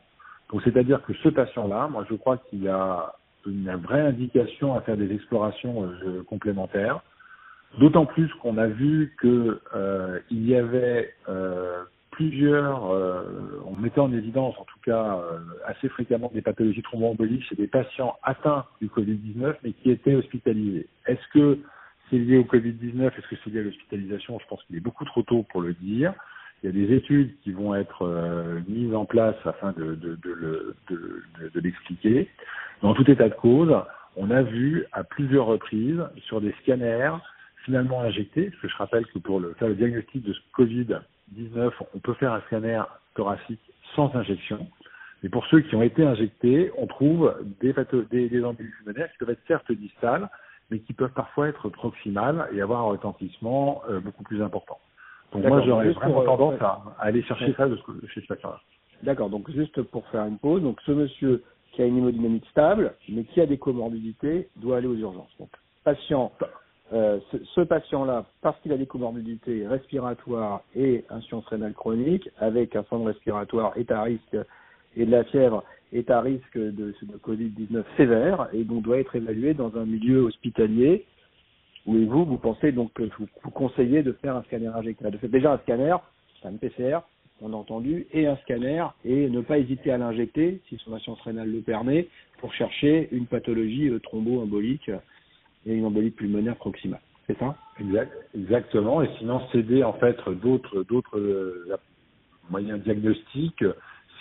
Donc 0.51 0.61
c'est-à-dire 0.63 1.03
que 1.03 1.13
ce 1.15 1.27
patient-là, 1.27 1.89
moi 1.89 2.05
je 2.09 2.15
crois 2.15 2.37
qu'il 2.37 2.67
a 2.69 3.15
une 3.45 3.75
vraie 3.75 4.01
indication 4.01 4.75
à 4.75 4.81
faire 4.81 4.95
des 4.95 5.13
explorations 5.13 5.83
euh, 5.83 6.23
complémentaires. 6.23 7.01
D'autant 7.79 8.05
plus 8.05 8.33
qu'on 8.35 8.57
a 8.57 8.67
vu 8.67 9.13
que 9.19 9.59
euh, 9.75 10.19
y 10.31 10.55
avait 10.55 11.13
euh, 11.27 11.83
plusieurs, 12.17 12.91
euh, 12.91 13.61
on 13.67 13.79
mettait 13.79 13.99
en 13.99 14.11
évidence 14.11 14.55
en 14.57 14.63
tout 14.63 14.79
cas 14.83 15.19
euh, 15.19 15.37
assez 15.67 15.87
fréquemment 15.87 16.31
des 16.33 16.41
pathologies 16.41 16.81
thromboemboliques 16.81 17.45
chez 17.47 17.55
des 17.55 17.67
patients 17.67 18.15
atteints 18.23 18.65
du 18.81 18.87
Covid-19 18.87 19.53
mais 19.63 19.73
qui 19.73 19.91
étaient 19.91 20.15
hospitalisés. 20.15 20.87
Est-ce 21.05 21.27
que 21.31 21.59
c'est 22.09 22.17
lié 22.17 22.37
au 22.37 22.43
Covid-19 22.43 23.05
Est-ce 23.05 23.27
que 23.27 23.35
c'est 23.43 23.51
lié 23.51 23.59
à 23.59 23.63
l'hospitalisation? 23.63 24.39
Je 24.39 24.47
pense 24.47 24.63
qu'il 24.63 24.75
est 24.77 24.79
beaucoup 24.79 25.05
trop 25.05 25.21
tôt 25.21 25.45
pour 25.51 25.61
le 25.61 25.75
dire. 25.75 26.11
Il 26.63 26.65
y 26.65 26.69
a 26.69 26.87
des 26.87 26.95
études 26.95 27.35
qui 27.43 27.51
vont 27.51 27.75
être 27.75 28.01
euh, 28.01 28.61
mises 28.67 28.95
en 28.95 29.05
place 29.05 29.35
afin 29.45 29.73
de 29.73 30.17
l'expliquer. 31.53 32.27
Dans 32.81 32.95
tout 32.95 33.09
état 33.11 33.29
de 33.29 33.35
cause, 33.35 33.75
on 34.15 34.31
a 34.31 34.41
vu 34.41 34.85
à 34.91 35.03
plusieurs 35.03 35.45
reprises 35.45 36.03
sur 36.25 36.41
des 36.41 36.55
scanners 36.63 37.13
finalement 37.63 38.01
injectés, 38.01 38.49
parce 38.49 38.61
que 38.63 38.67
je 38.69 38.77
rappelle 38.77 39.05
que 39.05 39.19
pour 39.19 39.39
le, 39.39 39.53
faire 39.59 39.67
le 39.67 39.75
diagnostic 39.75 40.23
de 40.23 40.33
ce 40.33 40.39
Covid 40.53 40.97
19, 41.29 41.73
on 41.95 41.99
peut 41.99 42.13
faire 42.15 42.33
un 42.33 42.41
scanner 42.41 42.81
thoracique 43.15 43.61
sans 43.95 44.13
injection. 44.15 44.67
Et 45.23 45.29
pour 45.29 45.45
ceux 45.47 45.61
qui 45.61 45.75
ont 45.75 45.81
été 45.81 46.03
injectés, 46.05 46.71
on 46.77 46.87
trouve 46.87 47.35
des, 47.59 47.73
des, 48.11 48.29
des 48.29 48.39
pulmonaires 48.39 49.11
qui 49.11 49.17
peuvent 49.19 49.31
être 49.31 49.47
certes 49.47 49.71
distales, 49.71 50.29
mais 50.69 50.79
qui 50.79 50.93
peuvent 50.93 51.13
parfois 51.13 51.47
être 51.47 51.69
proximales 51.69 52.47
et 52.53 52.61
avoir 52.61 52.81
un 52.81 52.89
retentissement 52.91 53.81
euh, 53.89 53.99
beaucoup 53.99 54.23
plus 54.23 54.41
important. 54.41 54.77
Donc 55.31 55.45
moi, 55.45 55.61
j'aurais 55.65 55.91
vraiment 55.91 56.23
tendance 56.23 56.61
à, 56.61 56.81
aller 56.99 57.23
chercher 57.23 57.53
ça 57.53 57.67
de 57.67 57.77
chez 58.13 58.21
ce 58.21 58.27
patient-là. 58.27 58.61
D'accord, 59.03 59.29
donc 59.29 59.49
juste 59.51 59.81
pour 59.83 60.07
faire 60.07 60.25
une 60.25 60.37
pause, 60.37 60.61
donc 60.61 60.79
ce 60.85 60.91
monsieur 60.91 61.43
qui 61.71 61.81
a 61.81 61.85
une 61.85 61.97
hémodynamique 61.97 62.45
stable, 62.49 62.93
mais 63.09 63.23
qui 63.23 63.41
a 63.41 63.45
des 63.45 63.57
comorbidités, 63.57 64.49
doit 64.55 64.77
aller 64.77 64.87
aux 64.87 64.95
urgences. 64.95 65.29
Donc 65.39 65.49
patient 65.83 66.31
euh, 66.93 67.19
ce, 67.53 67.61
patient-là, 67.61 68.25
parce 68.41 68.57
qu'il 68.61 68.71
a 68.71 68.77
des 68.77 68.85
comorbidités 68.85 69.67
respiratoires 69.67 70.61
et 70.73 71.03
insuffisance 71.09 71.45
rénale 71.47 71.73
chronique, 71.73 72.29
avec 72.39 72.75
un 72.77 72.83
syndrome 72.83 73.07
respiratoire, 73.07 73.77
est 73.77 73.91
à 73.91 74.03
risque 74.03 74.37
et 74.95 75.05
de 75.05 75.11
la 75.11 75.25
fièvre, 75.25 75.63
est 75.91 76.09
à 76.09 76.21
risque 76.21 76.57
de, 76.57 76.71
de 76.71 77.17
Covid-19 77.17 77.83
sévère 77.97 78.47
et 78.53 78.63
donc 78.63 78.83
doit 78.83 78.99
être 78.99 79.15
évalué 79.15 79.53
dans 79.53 79.75
un 79.75 79.85
milieu 79.85 80.21
hospitalier. 80.21 81.05
Où 81.85 81.93
vous, 82.05 82.25
vous 82.25 82.37
pensez 82.37 82.73
donc 82.73 82.91
que 82.93 83.03
vous, 83.03 83.51
conseillez 83.51 84.03
de 84.03 84.11
faire 84.13 84.35
un 84.35 84.43
scanner 84.43 84.67
injectable, 84.67 85.11
de 85.11 85.17
faire 85.17 85.29
déjà 85.29 85.53
un 85.53 85.57
scanner, 85.59 85.95
c'est 86.41 86.47
un 86.47 86.53
PCR, 86.53 86.99
on 87.41 87.53
a 87.53 87.55
entendu, 87.55 88.07
et 88.13 88.27
un 88.27 88.35
scanner, 88.37 88.85
et 89.05 89.29
ne 89.29 89.39
pas 89.41 89.57
hésiter 89.57 89.91
à 89.91 89.97
l'injecter, 89.97 90.61
si 90.67 90.77
son 90.77 90.93
insuffisance 90.93 91.21
rénale 91.21 91.49
le 91.49 91.61
permet, 91.61 92.07
pour 92.39 92.53
chercher 92.53 93.07
une 93.13 93.25
pathologie 93.25 93.87
euh, 93.89 93.99
thromboembolique 93.99 94.91
une 95.75 95.85
embolie 95.85 96.11
pulmonaire 96.11 96.55
proximale. 96.55 97.01
C'est 97.27 97.37
ça? 97.39 97.55
Exact, 97.79 98.11
Exactement. 98.35 99.01
Et 99.01 99.09
sinon, 99.19 99.41
céder 99.51 99.83
en 99.83 99.93
fait 99.93 100.17
d'autres 100.41 100.83
d'autres 100.83 101.19
euh, 101.19 101.77
moyens 102.49 102.81
diagnostiques. 102.81 103.63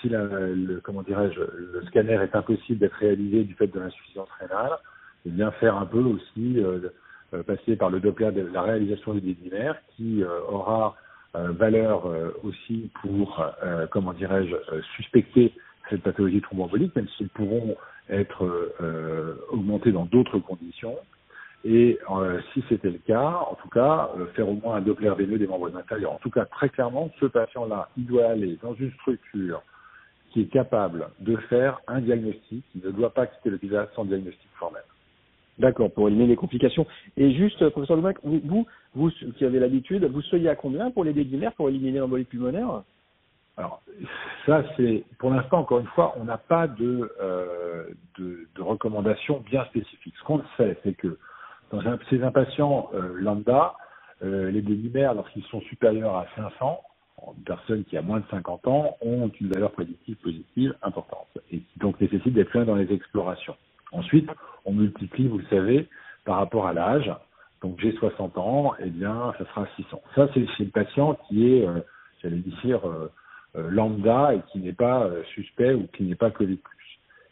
Si 0.01 0.09
la, 0.09 0.25
le, 0.25 0.81
comment 0.83 1.03
dirais-je, 1.03 1.41
le 1.41 1.83
scanner 1.87 2.15
est 2.15 2.35
impossible 2.35 2.79
d'être 2.79 2.97
réalisé 2.97 3.45
du 3.45 3.55
fait 3.55 3.69
de 3.69 3.79
l'insuffisance 3.79 4.29
rénale, 4.39 4.73
et 5.25 5.29
eh 5.29 5.31
bien 5.31 5.51
faire 5.53 5.77
un 5.77 5.87
peu 5.87 6.01
aussi 6.01 6.59
euh, 6.59 6.91
euh, 7.33 7.43
passer 7.43 7.77
par 7.77 7.91
le 7.91 8.01
Doppler 8.01 8.31
de 8.33 8.43
la 8.43 8.63
réalisation 8.63 9.15
du 9.15 9.21
dédimère 9.21 9.77
qui 9.97 10.23
aura 10.49 10.97
valeur 11.35 12.11
aussi 12.45 12.91
pour 13.03 13.45
comment 13.91 14.15
dirais-je 14.15 14.81
suspecter 14.97 15.53
cette 15.91 16.03
pathologie 16.03 16.41
thromboembolique, 16.41 16.97
même 16.97 17.09
s'ils 17.09 17.29
pourront 17.29 17.77
être 18.09 18.73
augmentés 19.51 19.93
dans 19.93 20.07
d'autres 20.07 20.39
conditions. 20.39 20.97
Et 21.65 21.99
euh, 22.11 22.41
si 22.53 22.63
c'était 22.69 22.91
le 22.91 22.99
cas, 22.99 23.41
en 23.51 23.55
tout 23.57 23.69
cas, 23.69 24.11
euh, 24.17 24.27
faire 24.35 24.49
au 24.49 24.55
moins 24.55 24.77
un 24.77 24.81
Doppler 24.81 25.11
veineux 25.17 25.39
des 25.39 25.47
membres 25.47 25.75
inférieurs. 25.77 26.13
En 26.13 26.19
tout 26.19 26.31
cas, 26.31 26.45
très 26.45 26.69
clairement, 26.69 27.11
ce 27.21 27.27
patient-là, 27.27 27.89
il 27.97 28.07
doit 28.07 28.27
aller 28.27 28.59
dans 28.63 28.75
une 28.75 28.93
structure 28.93 29.63
qui 30.31 30.43
est 30.43 30.53
capable 30.53 31.09
de 31.21 31.37
faire 31.49 31.81
un 31.89 32.01
diagnostic. 32.01 32.65
Il 32.75 32.83
ne 32.85 32.91
doit 32.91 33.13
pas 33.13 33.27
quitter 33.27 33.51
l'hôpital 33.51 33.89
sans 33.97 34.05
diagnostic 34.05 34.49
formel. 34.59 34.83
D'accord, 35.59 35.91
pour 35.91 36.09
éliminer 36.09 36.29
les 36.29 36.37
complications. 36.37 36.87
Et 37.17 37.33
juste, 37.33 37.61
euh, 37.63 37.71
professeur 37.71 37.97
vous, 38.23 38.41
vous, 38.45 38.67
vous, 38.95 39.11
qui 39.11 39.45
avez 39.45 39.59
l'habitude, 39.59 40.05
vous 40.05 40.23
soyez 40.23 40.49
à 40.49 40.55
combien 40.55 40.91
pour 40.91 41.05
les 41.05 41.15
dédimères 41.15 41.55
pour 41.55 41.69
éliminer 41.69 41.99
l'embolie 41.99 42.25
pulmonaire? 42.25 42.83
Alors, 43.57 43.83
ça, 44.45 44.63
c'est 44.77 45.05
pour 45.19 45.31
l'instant, 45.31 45.61
encore 45.61 45.79
une 45.81 45.87
fois, 45.87 46.15
on 46.19 46.25
n'a 46.25 46.37
pas 46.37 46.69
de, 46.69 47.11
euh, 47.21 47.87
de, 48.19 48.47
de 48.55 48.63
recommandations 48.63 49.41
bien 49.41 49.65
spécifiques. 49.65 50.15
Ce 50.19 50.25
qu'on 50.25 50.43
sait, 50.59 50.77
c'est 50.85 50.93
que 50.93 51.19
dans 51.71 51.83
ces 52.11 52.23
impatients 52.23 52.91
euh, 52.95 53.15
lambda, 53.19 53.75
euh, 54.23 54.51
les 54.51 54.63
délimères, 54.63 55.15
lorsqu'ils 55.15 55.45
sont 55.45 55.61
supérieurs 55.63 56.17
à 56.17 56.27
500, 56.37 56.81
une 57.37 57.45
personne 57.45 57.85
qui 57.85 57.97
a 57.97 58.03
moins 58.03 58.21
de 58.21 58.27
50 58.31 58.67
ans, 58.69 58.97
ont 59.01 59.31
une 59.41 59.49
valeur 59.49 59.73
prédictive 59.73 60.17
positive 60.17 60.75
importante 60.83 61.29
et 61.51 61.63
donc 61.79 62.01
nécessite 62.01 62.35
d'être 62.35 62.53
loin 62.55 62.65
dans 62.65 62.77
les 62.77 62.93
explorations. 62.93 63.57
Ensuite, 63.93 64.29
on 64.65 64.73
multiplie, 64.73 65.27
vous 65.27 65.39
le 65.39 65.47
savez, 65.47 65.89
par 66.25 66.37
rapport 66.37 66.67
à 66.67 66.73
l'âge. 66.73 67.11
Donc 67.63 67.79
j'ai 67.81 67.93
60 67.93 68.37
ans, 68.39 68.75
eh 68.79 68.91
bien, 68.91 69.33
ça 69.39 69.47
sera 69.47 69.67
600. 69.77 70.03
Ça, 70.15 70.29
c'est 70.35 70.47
le 70.59 70.71
patient 70.71 71.19
qui 71.27 71.55
est, 71.55 71.67
euh, 71.67 71.81
j'allais 72.23 72.43
dire, 72.63 72.81
lambda 73.55 74.35
et 74.35 74.41
qui 74.53 74.59
n'est 74.59 74.75
pas 74.75 75.09
suspect 75.35 75.73
ou 75.73 75.87
qui 75.97 76.05
n'est 76.05 76.15
pas 76.15 76.31
Covid+. 76.31 76.59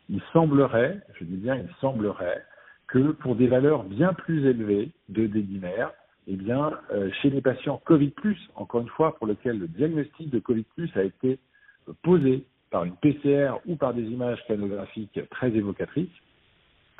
Il 0.09 0.23
semblerait, 0.33 0.99
je 1.19 1.25
dis 1.25 1.37
bien, 1.37 1.57
il 1.57 1.69
semblerait 1.81 2.43
que 2.87 3.12
pour 3.12 3.37
des 3.37 3.47
valeurs 3.47 3.85
bien 3.85 4.12
plus 4.12 4.47
élevées 4.47 4.91
de 5.09 5.26
dédimères, 5.26 5.93
eh 6.26 6.37
bien, 6.37 6.73
euh, 6.93 7.11
chez 7.21 7.31
les 7.31 7.41
patients 7.41 7.81
Covid+, 7.85 8.14
encore 8.55 8.81
une 8.81 8.88
fois, 8.88 9.14
pour 9.17 9.26
lesquels 9.26 9.59
le 9.59 9.69
diagnostic 9.69 10.31
de 10.31 10.38
Covid+, 10.38 10.64
a 10.95 11.03
été 11.03 11.38
posé 12.03 12.45
par 12.71 12.85
une 12.85 12.97
PCR 12.97 13.53
ou 13.67 13.76
par 13.76 13.95
des 13.95 14.05
images 14.05 14.43
canographiques 14.49 15.21
très 15.31 15.50
évocatrices, 15.50 16.09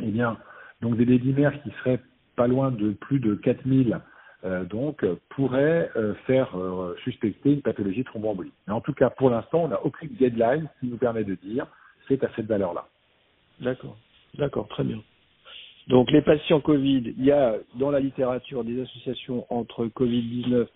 eh 0.03 0.11
bien, 0.11 0.39
donc 0.83 0.97
des 0.97 1.07
dédimères 1.07 1.63
qui 1.63 1.71
seraient 1.83 2.01
pas 2.37 2.47
loin 2.47 2.71
de 2.71 2.93
plus 2.93 3.21
de 3.21 3.35
4000 3.35 4.01
euh, 4.45 4.65
donc 4.65 5.07
pourraient 5.31 5.91
euh, 5.97 6.15
faire 6.27 6.55
suspecter 7.03 7.55
une 7.55 7.63
pathologie 7.63 8.05
thromboembolique. 8.05 8.53
Mais 8.67 8.75
en 8.75 8.83
tout 8.83 8.93
cas, 8.93 9.09
pour 9.09 9.31
l'instant, 9.31 9.65
on 9.65 9.69
n'a 9.69 9.83
aucune 9.85 10.11
deadline 10.11 10.69
qui 10.81 10.89
nous 10.89 10.99
permet 10.99 11.25
de 11.25 11.35
dire 11.35 11.67
c'est 12.09 12.23
à 12.23 12.29
cette 12.37 12.47
valeur-là. 12.47 12.87
D'accord, 13.61 13.97
d'accord, 14.35 14.69
très 14.69 14.85
bien. 14.85 14.99
Donc 15.89 16.11
les 16.11 16.23
patients 16.23 16.61
Covid, 16.61 17.15
il 17.17 17.25
y 17.25 17.31
a 17.31 17.57
dans 17.75 17.91
la 17.91 18.01
littérature 18.01 18.65
des 18.65 18.81
associations 18.81 19.47
entre 19.51 19.87
Covid-19 19.87 20.67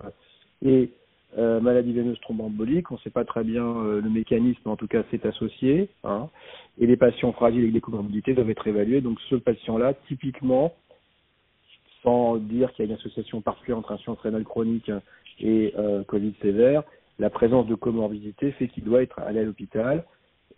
et 0.64 0.90
euh, 1.38 1.60
maladie 1.60 1.92
veineuse 1.92 2.20
thromboembolique. 2.20 2.90
On 2.90 2.94
ne 2.94 3.00
sait 3.00 3.10
pas 3.10 3.24
très 3.24 3.44
bien 3.44 3.64
euh, 3.64 4.00
le 4.02 4.10
mécanisme, 4.10 4.60
mais 4.66 4.72
en 4.72 4.76
tout 4.76 4.86
cas 4.86 5.02
c'est 5.10 5.24
associé. 5.24 5.88
Hein. 6.04 6.28
Et 6.78 6.86
les 6.86 6.96
patients 6.96 7.32
fragiles 7.32 7.62
avec 7.62 7.72
des 7.72 7.80
comorbidités 7.80 8.34
doivent 8.34 8.50
être 8.50 8.66
évalués. 8.66 9.00
Donc 9.00 9.18
ce 9.30 9.36
patient-là, 9.36 9.94
typiquement, 10.08 10.74
sans 12.02 12.36
dire 12.36 12.72
qu'il 12.72 12.84
y 12.84 12.88
a 12.88 12.92
une 12.92 12.98
association 12.98 13.40
particulière 13.40 13.78
entre 13.78 13.92
insuffisance 13.92 14.20
rénale 14.20 14.44
chronique 14.44 14.90
et 15.40 15.72
euh, 15.78 16.04
Covid 16.04 16.34
sévère, 16.42 16.82
la 17.18 17.30
présence 17.30 17.66
de 17.66 17.74
comorbidité 17.74 18.52
fait 18.52 18.68
qu'il 18.68 18.84
doit 18.84 19.02
être 19.02 19.18
allé 19.20 19.40
à 19.40 19.44
l'hôpital 19.44 20.04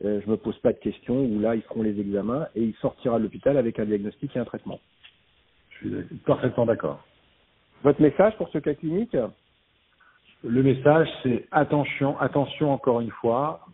euh, 0.04 0.20
je 0.24 0.30
me 0.30 0.36
pose 0.36 0.58
pas 0.58 0.72
de 0.72 0.78
questions, 0.78 1.24
où 1.24 1.40
là, 1.40 1.54
ils 1.54 1.62
feront 1.62 1.82
les 1.82 1.98
examens 2.00 2.46
et 2.54 2.62
il 2.62 2.74
sortira 2.76 3.18
de 3.18 3.24
l'hôpital 3.24 3.56
avec 3.56 3.78
un 3.78 3.84
diagnostic 3.84 4.34
et 4.36 4.38
un 4.38 4.44
traitement. 4.44 4.80
Je 5.70 5.88
suis 5.88 6.16
parfaitement 6.26 6.66
d'accord. 6.66 7.04
Votre 7.82 8.02
message 8.02 8.36
pour 8.36 8.48
ce 8.50 8.58
cas 8.58 8.74
clinique? 8.74 9.16
Le 10.42 10.62
message, 10.62 11.08
c'est 11.22 11.46
attention, 11.50 12.18
attention 12.18 12.72
encore 12.72 13.00
une 13.00 13.10
fois. 13.10 13.66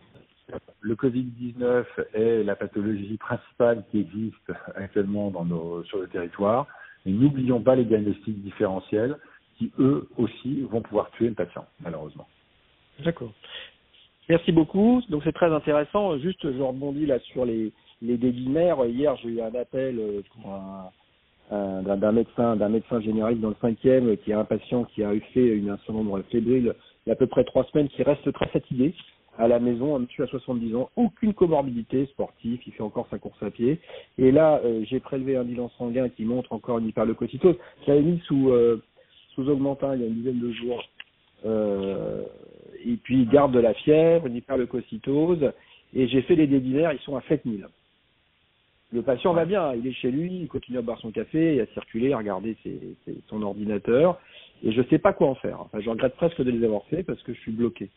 Le 0.81 0.95
Covid-19 0.95 1.85
est 2.13 2.43
la 2.43 2.55
pathologie 2.55 3.17
principale 3.17 3.83
qui 3.91 4.01
existe 4.01 4.51
actuellement 4.75 5.31
dans 5.31 5.45
nos, 5.45 5.83
sur 5.83 5.99
le 5.99 6.07
territoire. 6.07 6.67
Mais 7.05 7.13
n'oublions 7.13 7.61
pas 7.61 7.75
les 7.75 7.85
diagnostics 7.85 8.41
différentiels 8.41 9.17
qui, 9.57 9.71
eux 9.79 10.07
aussi, 10.17 10.61
vont 10.61 10.81
pouvoir 10.81 11.09
tuer 11.11 11.29
le 11.29 11.35
patient, 11.35 11.65
malheureusement. 11.81 12.27
D'accord. 13.03 13.31
Merci 14.29 14.51
beaucoup. 14.51 15.01
Donc 15.09 15.23
c'est 15.23 15.33
très 15.33 15.51
intéressant. 15.51 16.17
Juste, 16.17 16.51
je 16.51 16.61
rebondis 16.61 17.05
là 17.05 17.19
sur 17.19 17.45
les, 17.45 17.71
les. 18.01 18.15
Hier, 18.15 19.15
j'ai 19.17 19.29
eu 19.29 19.41
un 19.41 19.55
appel 19.55 19.99
euh, 21.51 21.81
d'un 21.81 22.11
médecin, 22.11 22.55
d'un 22.55 22.69
médecin 22.69 22.99
généraliste 22.99 23.41
dans 23.41 23.49
le 23.49 23.55
cinquième, 23.61 24.17
qui 24.17 24.33
a 24.33 24.39
un 24.39 24.45
patient 24.45 24.83
qui 24.83 25.03
a 25.03 25.13
eu 25.13 25.21
fait 25.33 25.47
une, 25.47 25.69
un 25.69 25.93
nombre 25.93 26.21
fébrile 26.29 26.73
il 27.05 27.09
y 27.09 27.11
a 27.11 27.13
à 27.13 27.15
peu 27.15 27.27
près 27.27 27.45
trois 27.45 27.63
semaines, 27.71 27.87
qui 27.87 28.03
reste 28.03 28.29
très 28.33 28.47
fatigué 28.47 28.93
à 29.37 29.47
la 29.47 29.59
maison, 29.59 29.95
un 29.95 29.99
monsieur 29.99 30.23
à 30.23 30.27
70 30.27 30.75
ans, 30.75 30.89
aucune 30.95 31.33
comorbidité 31.33 32.07
sportive, 32.07 32.59
il 32.65 32.73
fait 32.73 32.83
encore 32.83 33.07
sa 33.09 33.19
course 33.19 33.41
à 33.41 33.51
pied. 33.51 33.79
Et 34.17 34.31
là, 34.31 34.59
euh, 34.65 34.83
j'ai 34.85 34.99
prélevé 34.99 35.37
un 35.37 35.43
bilan 35.43 35.69
sanguin 35.77 36.09
qui 36.09 36.25
montre 36.25 36.51
encore 36.51 36.79
une 36.79 36.87
hyperleucocytose, 36.87 37.55
a 37.87 37.93
mis 37.93 38.19
sous, 38.25 38.49
euh, 38.49 38.81
sous 39.35 39.47
augmentin 39.47 39.95
il 39.95 40.01
y 40.01 40.03
a 40.03 40.07
une 40.07 40.15
dizaine 40.15 40.39
de 40.39 40.51
jours. 40.51 40.83
Euh, 41.45 42.23
et 42.87 42.97
puis 42.97 43.21
il 43.21 43.29
garde 43.29 43.53
de 43.53 43.59
la 43.59 43.73
fièvre, 43.73 44.27
une 44.27 44.35
hyperleucocytose, 44.35 45.51
et 45.93 46.07
j'ai 46.07 46.21
fait 46.23 46.35
les 46.35 46.47
dédimères, 46.47 46.93
ils 46.93 46.99
sont 46.99 47.15
à 47.15 47.21
7000. 47.27 47.67
Le 48.93 49.01
patient 49.01 49.33
va 49.33 49.45
bien, 49.45 49.73
il 49.73 49.85
est 49.85 49.93
chez 49.93 50.11
lui, 50.11 50.41
il 50.41 50.47
continue 50.47 50.77
à 50.77 50.81
boire 50.81 50.99
son 50.99 51.11
café, 51.11 51.59
à 51.59 51.65
circuler, 51.73 52.13
à 52.13 52.17
regarder 52.17 52.55
son 53.27 53.41
ordinateur, 53.41 54.19
et 54.63 54.71
je 54.71 54.81
ne 54.81 54.87
sais 54.87 54.97
pas 54.97 55.13
quoi 55.13 55.27
en 55.27 55.35
faire. 55.35 55.59
Enfin, 55.59 55.79
je 55.81 55.89
regrette 55.89 56.15
presque 56.15 56.41
de 56.41 56.49
les 56.49 56.63
avoir 56.63 56.83
fait 56.85 57.03
parce 57.03 57.21
que 57.23 57.33
je 57.33 57.39
suis 57.41 57.51
bloqué. 57.51 57.89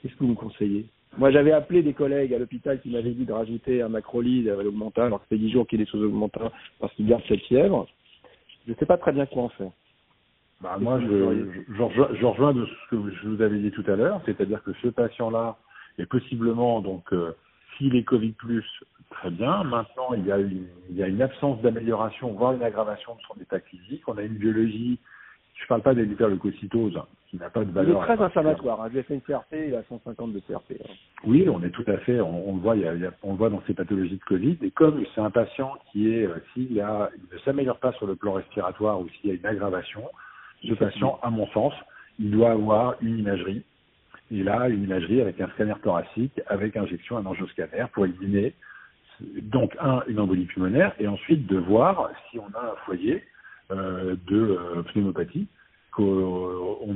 Qu'est-ce 0.00 0.14
que 0.14 0.20
vous 0.20 0.30
me 0.30 0.34
conseillez? 0.34 0.86
Moi, 1.18 1.30
j'avais 1.30 1.52
appelé 1.52 1.82
des 1.82 1.92
collègues 1.92 2.32
à 2.32 2.38
l'hôpital 2.38 2.80
qui 2.80 2.90
m'avaient 2.90 3.10
dit 3.10 3.26
de 3.26 3.32
rajouter 3.32 3.82
un 3.82 3.88
macrolide 3.88 4.48
à 4.48 4.62
l'augmentin, 4.62 5.06
alors 5.06 5.20
que 5.20 5.26
fait 5.26 5.38
10 5.38 5.50
jours 5.50 5.66
qu'il 5.66 5.80
est 5.80 5.84
sous 5.86 6.02
augmentin 6.02 6.50
parce 6.78 6.92
qu'il 6.94 7.06
garde 7.06 7.22
cette 7.28 7.42
fièvre. 7.42 7.86
Je 8.66 8.72
ne 8.72 8.76
sais 8.76 8.86
pas 8.86 8.96
très 8.96 9.12
bien 9.12 9.26
quoi 9.26 9.42
en 9.42 9.48
faire. 9.50 9.72
Bah, 10.62 10.76
moi, 10.80 11.00
je, 11.00 11.06
je, 11.06 11.74
je, 11.74 12.16
je, 12.20 12.24
rejoins 12.24 12.52
de 12.54 12.64
ce 12.64 12.90
que 12.90 13.10
je 13.10 13.28
vous 13.28 13.42
avais 13.42 13.58
dit 13.58 13.72
tout 13.72 13.84
à 13.88 13.96
l'heure, 13.96 14.20
c'est-à-dire 14.24 14.62
que 14.62 14.70
ce 14.80 14.88
patient-là 14.88 15.56
est 15.98 16.06
possiblement, 16.06 16.80
donc, 16.80 17.12
euh, 17.12 17.32
s'il 17.76 17.96
est 17.96 18.04
Covid+, 18.04 18.34
très 19.10 19.30
bien. 19.30 19.64
Maintenant, 19.64 20.14
il 20.16 20.24
y 20.24 20.30
a 20.30 20.38
une, 20.38 20.66
il 20.88 20.96
y 20.96 21.02
a 21.02 21.08
une 21.08 21.20
absence 21.20 21.60
d'amélioration, 21.62 22.32
voire 22.32 22.52
une 22.52 22.62
aggravation 22.62 23.16
de 23.16 23.20
son 23.22 23.40
état 23.40 23.58
physique. 23.58 24.02
On 24.06 24.16
a 24.18 24.22
une 24.22 24.34
biologie, 24.34 25.00
je 25.54 25.64
ne 25.64 25.68
parle 25.68 25.82
pas 25.82 25.94
d'hydrolycocytose, 25.94 27.00
qui 27.28 27.36
n'a 27.38 27.50
pas 27.50 27.64
de 27.64 27.72
valeur. 27.72 27.98
Il 27.98 28.00
est 28.00 28.14
très 28.14 28.24
inflammatoire. 28.24 28.82
Hein. 28.82 28.90
J'ai 28.94 29.02
fait 29.02 29.14
une 29.14 29.20
CRP, 29.20 29.54
il 29.66 29.74
a 29.74 29.82
150 29.88 30.32
de 30.32 30.38
CRP. 30.40 30.74
Hein. 30.80 30.92
Oui, 31.24 31.48
on 31.48 31.60
est 31.64 31.70
tout 31.70 31.84
à 31.88 31.98
fait, 31.98 32.20
on, 32.20 32.50
on 32.50 32.54
le 32.54 32.60
voit, 32.60 32.76
il 32.76 32.82
y 32.82 32.86
a, 32.86 32.94
il 32.94 33.00
y 33.00 33.06
a, 33.06 33.12
on 33.24 33.32
le 33.32 33.38
voit 33.38 33.50
dans 33.50 33.62
ces 33.66 33.74
pathologies 33.74 34.16
de 34.18 34.24
Covid. 34.24 34.58
Et 34.62 34.70
comme 34.70 35.04
c'est 35.12 35.20
un 35.20 35.30
patient 35.32 35.74
qui 35.90 36.14
est, 36.14 36.26
euh, 36.26 36.36
s'il 36.54 36.80
a, 36.80 37.10
il 37.16 37.34
ne 37.34 37.40
s'améliore 37.40 37.78
pas 37.78 37.92
sur 37.94 38.06
le 38.06 38.14
plan 38.14 38.34
respiratoire 38.34 39.00
ou 39.00 39.08
s'il 39.08 39.30
y 39.30 39.32
a 39.32 39.34
une 39.34 39.46
aggravation, 39.46 40.04
ce 40.66 40.74
patient, 40.74 41.18
à 41.22 41.30
mon 41.30 41.46
sens, 41.48 41.72
il 42.18 42.30
doit 42.30 42.52
avoir 42.52 42.96
une 43.00 43.18
imagerie. 43.18 43.62
Et 44.30 44.42
là, 44.42 44.68
une 44.68 44.84
imagerie 44.84 45.20
avec 45.20 45.40
un 45.40 45.48
scanner 45.48 45.74
thoracique, 45.82 46.40
avec 46.46 46.76
injection, 46.76 47.18
un 47.18 47.26
angioscanner 47.26 47.86
pour 47.92 48.06
éliminer 48.06 48.54
donc 49.42 49.76
un 49.80 50.02
une 50.08 50.18
embolie 50.18 50.46
pulmonaire 50.46 50.94
et 50.98 51.06
ensuite 51.06 51.46
de 51.46 51.58
voir 51.58 52.10
si 52.30 52.38
on 52.38 52.48
a 52.56 52.72
un 52.72 52.76
foyer 52.86 53.22
euh, 53.70 54.16
de 54.26 54.58
euh, 54.58 54.82
pneumopathie 54.92 55.46
qu'on 55.92 56.86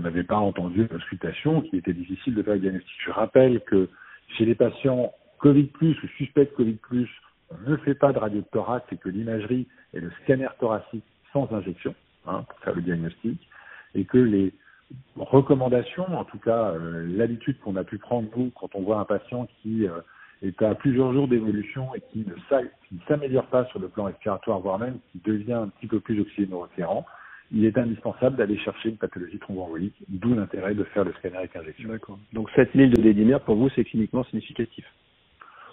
n'avait 0.00 0.24
pas 0.24 0.36
entendu 0.36 0.88
une 0.90 1.00
scrutation, 1.00 1.60
qui 1.60 1.76
était 1.76 1.92
difficile 1.92 2.34
de 2.34 2.42
faire 2.42 2.54
le 2.54 2.60
diagnostic. 2.60 2.96
Je 3.06 3.12
rappelle 3.12 3.60
que 3.60 3.88
chez 4.36 4.44
les 4.44 4.56
patients 4.56 5.12
Covid 5.38 5.70
ou 5.80 5.94
suspects 6.16 6.52
Covid 6.56 6.78
on 7.50 7.70
ne 7.70 7.76
fait 7.78 7.94
pas 7.94 8.12
de 8.12 8.18
radio 8.18 8.40
de 8.40 8.46
thorax 8.50 8.84
et 8.92 8.96
que 8.96 9.08
l'imagerie 9.08 9.68
est 9.94 10.00
le 10.00 10.10
scanner 10.22 10.48
thoracique 10.58 11.04
sans 11.32 11.50
injection 11.52 11.94
hein, 12.28 12.44
pour 12.48 12.58
faire 12.60 12.74
le 12.74 12.82
diagnostic, 12.82 13.48
et 13.94 14.04
que 14.04 14.18
les 14.18 14.52
recommandations, 15.16 16.06
en 16.16 16.24
tout 16.24 16.38
cas 16.38 16.70
euh, 16.70 17.06
l'habitude 17.08 17.58
qu'on 17.60 17.76
a 17.76 17.84
pu 17.84 17.98
prendre 17.98 18.28
nous 18.36 18.50
quand 18.50 18.74
on 18.74 18.82
voit 18.82 18.98
un 18.98 19.04
patient 19.04 19.46
qui 19.62 19.86
euh, 19.86 20.00
est 20.42 20.62
à 20.62 20.74
plusieurs 20.74 21.12
jours 21.12 21.28
d'évolution 21.28 21.94
et 21.94 22.02
qui 22.12 22.24
ne 22.26 22.98
s'améliore 23.06 23.46
pas 23.46 23.64
sur 23.66 23.80
le 23.80 23.88
plan 23.88 24.04
respiratoire, 24.04 24.60
voire 24.60 24.78
même 24.78 24.98
qui 25.12 25.20
devient 25.24 25.54
un 25.54 25.68
petit 25.68 25.86
peu 25.86 26.00
plus 26.00 26.20
oxygénoréférent, 26.20 27.04
il 27.50 27.64
est 27.64 27.76
indispensable 27.78 28.36
d'aller 28.36 28.58
chercher 28.58 28.90
une 28.90 28.98
pathologie 28.98 29.38
thromboembolique, 29.38 29.96
d'où 30.08 30.34
l'intérêt 30.34 30.74
de 30.74 30.84
faire 30.84 31.04
le 31.04 31.12
scanner 31.14 31.38
avec 31.38 31.56
injection. 31.56 31.88
D'accord. 31.88 32.18
Donc 32.32 32.50
7000 32.50 32.90
de 32.90 33.00
dédimère, 33.00 33.40
pour 33.40 33.56
vous, 33.56 33.70
c'est 33.70 33.84
cliniquement 33.84 34.24
significatif 34.24 34.84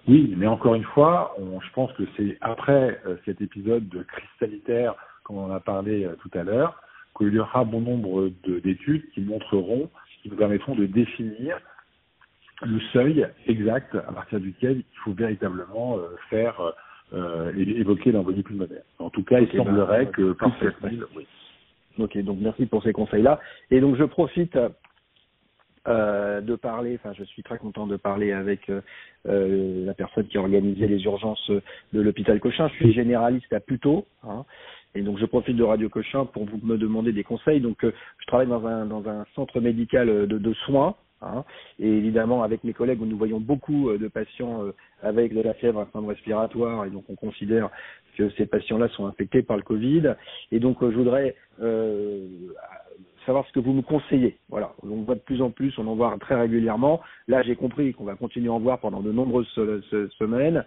Oui, 0.07 0.33
mais 0.37 0.47
encore 0.47 0.75
une 0.75 0.83
fois, 0.83 1.35
on, 1.37 1.59
je 1.59 1.71
pense 1.73 1.91
que 1.93 2.03
c'est 2.15 2.37
après 2.41 2.99
euh, 3.05 3.17
cet 3.25 3.41
épisode 3.41 3.87
de 3.89 4.03
crise 4.03 4.29
sanitaire 4.39 4.95
comme 5.25 5.37
on 5.37 5.45
en 5.45 5.51
a 5.51 5.59
parlé 5.59 6.05
euh, 6.05 6.15
tout 6.21 6.31
à 6.37 6.43
l'heure, 6.43 6.81
qu'il 7.17 7.33
y 7.33 7.39
aura 7.39 7.65
bon 7.65 7.81
nombre 7.81 8.31
d'études 8.45 9.09
qui 9.13 9.21
montreront, 9.21 9.89
qui 10.21 10.29
nous 10.29 10.37
permettront 10.37 10.75
de 10.75 10.85
définir 10.85 11.57
le 12.61 12.79
seuil 12.93 13.27
exact 13.47 13.95
à 13.95 14.13
partir 14.13 14.39
duquel 14.39 14.77
il 14.77 14.97
faut 15.03 15.13
véritablement 15.13 15.97
euh, 15.97 16.15
faire 16.29 16.73
euh, 17.13 17.53
évoquer 17.55 18.11
l'embolie 18.11 18.43
pulmonaire. 18.43 18.83
En 18.99 19.09
tout 19.09 19.23
cas, 19.23 19.41
okay, 19.41 19.49
il 19.51 19.57
semblerait 19.57 20.05
bah, 20.05 20.11
que 20.11 20.31
plus 20.33 20.49
de 20.91 20.97
000, 20.97 21.09
oui. 21.15 21.27
Ok, 21.97 22.17
donc 22.23 22.39
merci 22.41 22.65
pour 22.65 22.83
ces 22.83 22.93
conseils-là. 22.93 23.39
Et 23.71 23.79
donc 23.79 23.95
je 23.95 24.03
profite 24.03 24.57
euh, 25.87 26.41
de 26.41 26.55
parler, 26.55 26.95
enfin 26.95 27.13
je 27.13 27.23
suis 27.23 27.43
très 27.43 27.57
content 27.57 27.87
de 27.87 27.95
parler 27.95 28.31
avec 28.31 28.69
euh, 28.69 29.85
la 29.85 29.93
personne 29.93 30.27
qui 30.27 30.37
a 30.37 30.41
organisé 30.41 30.87
les 30.87 31.03
urgences 31.03 31.51
de 31.93 32.01
l'hôpital 32.01 32.39
Cochin. 32.39 32.67
Je 32.69 32.73
suis 32.73 32.93
généraliste 32.93 33.53
à 33.53 33.59
Puteaux, 33.59 34.07
hein, 34.23 34.45
et 34.95 35.01
donc 35.01 35.17
je 35.17 35.25
profite 35.25 35.55
de 35.55 35.63
Radio 35.63 35.89
Cochin 35.89 36.25
pour 36.25 36.45
vous 36.45 36.59
me 36.63 36.77
demander 36.77 37.11
des 37.11 37.23
conseils. 37.23 37.61
Donc 37.61 37.83
euh, 37.83 37.91
je 38.19 38.25
travaille 38.25 38.47
dans 38.47 38.65
un 38.65 38.85
dans 38.85 39.07
un 39.07 39.25
centre 39.35 39.59
médical 39.59 40.07
de, 40.07 40.37
de 40.37 40.53
soins. 40.65 40.95
Hein, 41.21 41.43
et 41.79 41.87
évidemment, 41.87 42.43
avec 42.43 42.63
mes 42.63 42.73
collègues, 42.73 42.99
nous 43.01 43.17
voyons 43.17 43.39
beaucoup 43.39 43.89
de 43.97 44.07
patients 44.09 44.63
avec 45.01 45.33
de 45.33 45.41
la 45.41 45.53
fièvre, 45.53 45.79
un 45.79 45.85
syndrome 45.85 46.09
respiratoire, 46.09 46.85
et 46.85 46.89
donc 46.89 47.05
on 47.09 47.15
considère 47.15 47.69
que 48.17 48.29
ces 48.31 48.45
patients-là 48.45 48.89
sont 48.89 49.07
infectés 49.07 49.41
par 49.41 49.57
le 49.57 49.63
Covid. 49.63 50.15
Et 50.51 50.59
donc 50.59 50.77
je 50.81 50.95
voudrais 50.95 51.35
euh, 51.61 52.27
savoir 53.25 53.45
ce 53.47 53.53
que 53.53 53.59
vous 53.59 53.73
me 53.73 53.81
conseillez. 53.81 54.37
Voilà, 54.49 54.73
on 54.83 55.03
voit 55.03 55.15
de 55.15 55.21
plus 55.21 55.41
en 55.41 55.49
plus, 55.49 55.73
on 55.77 55.87
en 55.87 55.95
voit 55.95 56.15
très 56.19 56.35
régulièrement. 56.35 57.01
Là, 57.27 57.41
j'ai 57.41 57.55
compris 57.55 57.93
qu'on 57.93 58.03
va 58.03 58.15
continuer 58.15 58.49
à 58.49 58.53
en 58.53 58.59
voir 58.59 58.79
pendant 58.79 59.01
de 59.01 59.11
nombreuses 59.11 59.47
semaines. 60.19 60.63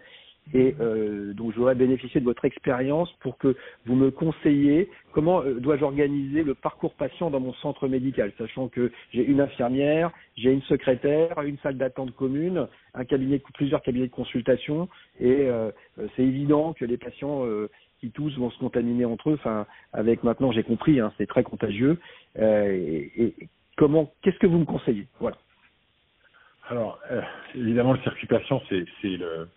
Et 0.54 0.74
euh, 0.80 1.34
donc, 1.34 1.52
je 1.52 1.56
voudrais 1.56 1.74
bénéficier 1.74 2.20
de 2.20 2.24
votre 2.24 2.44
expérience 2.44 3.12
pour 3.20 3.37
que 3.37 3.54
vous 3.87 3.94
me 3.94 4.11
conseillez 4.11 4.88
comment 5.12 5.42
euh, 5.42 5.54
dois-je 5.54 5.84
organiser 5.84 6.42
le 6.42 6.54
parcours 6.54 6.94
patient 6.94 7.30
dans 7.30 7.40
mon 7.40 7.52
centre 7.54 7.87
médical, 7.88 8.32
sachant 8.38 8.68
que 8.68 8.90
j'ai 9.12 9.24
une 9.24 9.40
infirmière, 9.40 10.11
j'ai 10.37 10.50
une 10.50 10.62
secrétaire, 10.62 11.40
une 11.42 11.58
salle 11.58 11.76
d'attente 11.76 12.14
commune, 12.14 12.66
un 12.94 13.04
cabinet, 13.04 13.42
plusieurs 13.54 13.82
cabinets 13.82 14.06
de 14.06 14.12
consultation, 14.12 14.88
et 15.20 15.48
euh, 15.48 15.70
c'est 16.16 16.22
évident 16.22 16.72
que 16.72 16.84
les 16.84 16.96
patients 16.96 17.44
qui 18.00 18.11
tous 18.11 18.37
vont 18.38 18.50
se 18.50 18.58
contaminer 18.58 19.04
entre 19.04 19.30
eux. 19.30 19.34
Enfin, 19.34 19.66
avec 19.92 20.22
maintenant, 20.22 20.52
j'ai 20.52 20.62
compris, 20.62 21.00
hein, 21.00 21.12
c'est 21.18 21.26
très 21.26 21.42
contagieux. 21.42 21.98
Et, 22.38 23.11
et, 23.16 23.34
comment, 23.76 24.12
qu'est-ce 24.22 24.38
que 24.38 24.46
vous 24.46 24.58
me 24.58 24.64
conseillez? 24.64 25.06
Voilà. 25.20 25.37
Alors, 26.68 27.00
évidemment, 27.54 27.94
le 27.94 28.00
circuit 28.00 28.26
patient, 28.26 28.62
c'est 28.68 28.87
le 29.02 29.48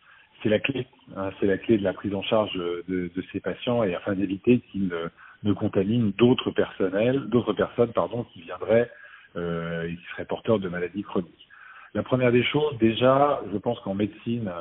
c'est 0.41 0.49
la 0.49 0.59
clé. 0.59 0.87
Hein, 1.15 1.31
c'est 1.39 1.45
la 1.45 1.57
clé 1.57 1.77
de 1.77 1.83
la 1.83 1.93
prise 1.93 2.13
en 2.13 2.21
charge 2.21 2.53
de, 2.53 3.11
ces 3.31 3.39
patients 3.39 3.83
et 3.83 3.95
afin 3.95 4.13
d'éviter 4.13 4.59
qu'ils 4.71 4.87
ne, 4.87 5.07
ne, 5.43 5.53
contaminent 5.53 6.11
d'autres 6.17 6.51
personnels, 6.51 7.21
d'autres 7.27 7.53
personnes, 7.53 7.91
pardon, 7.93 8.25
qui 8.33 8.41
viendraient 8.41 8.89
euh, 9.35 9.87
et 9.87 9.95
qui 9.95 10.03
seraient 10.11 10.25
porteurs 10.25 10.59
de 10.59 10.69
maladies 10.69 11.03
chroniques. 11.03 11.47
La 11.93 12.03
première 12.03 12.31
des 12.31 12.43
choses, 12.43 12.77
déjà, 12.77 13.41
je 13.51 13.57
pense 13.57 13.79
qu'en 13.81 13.93
médecine, 13.93 14.51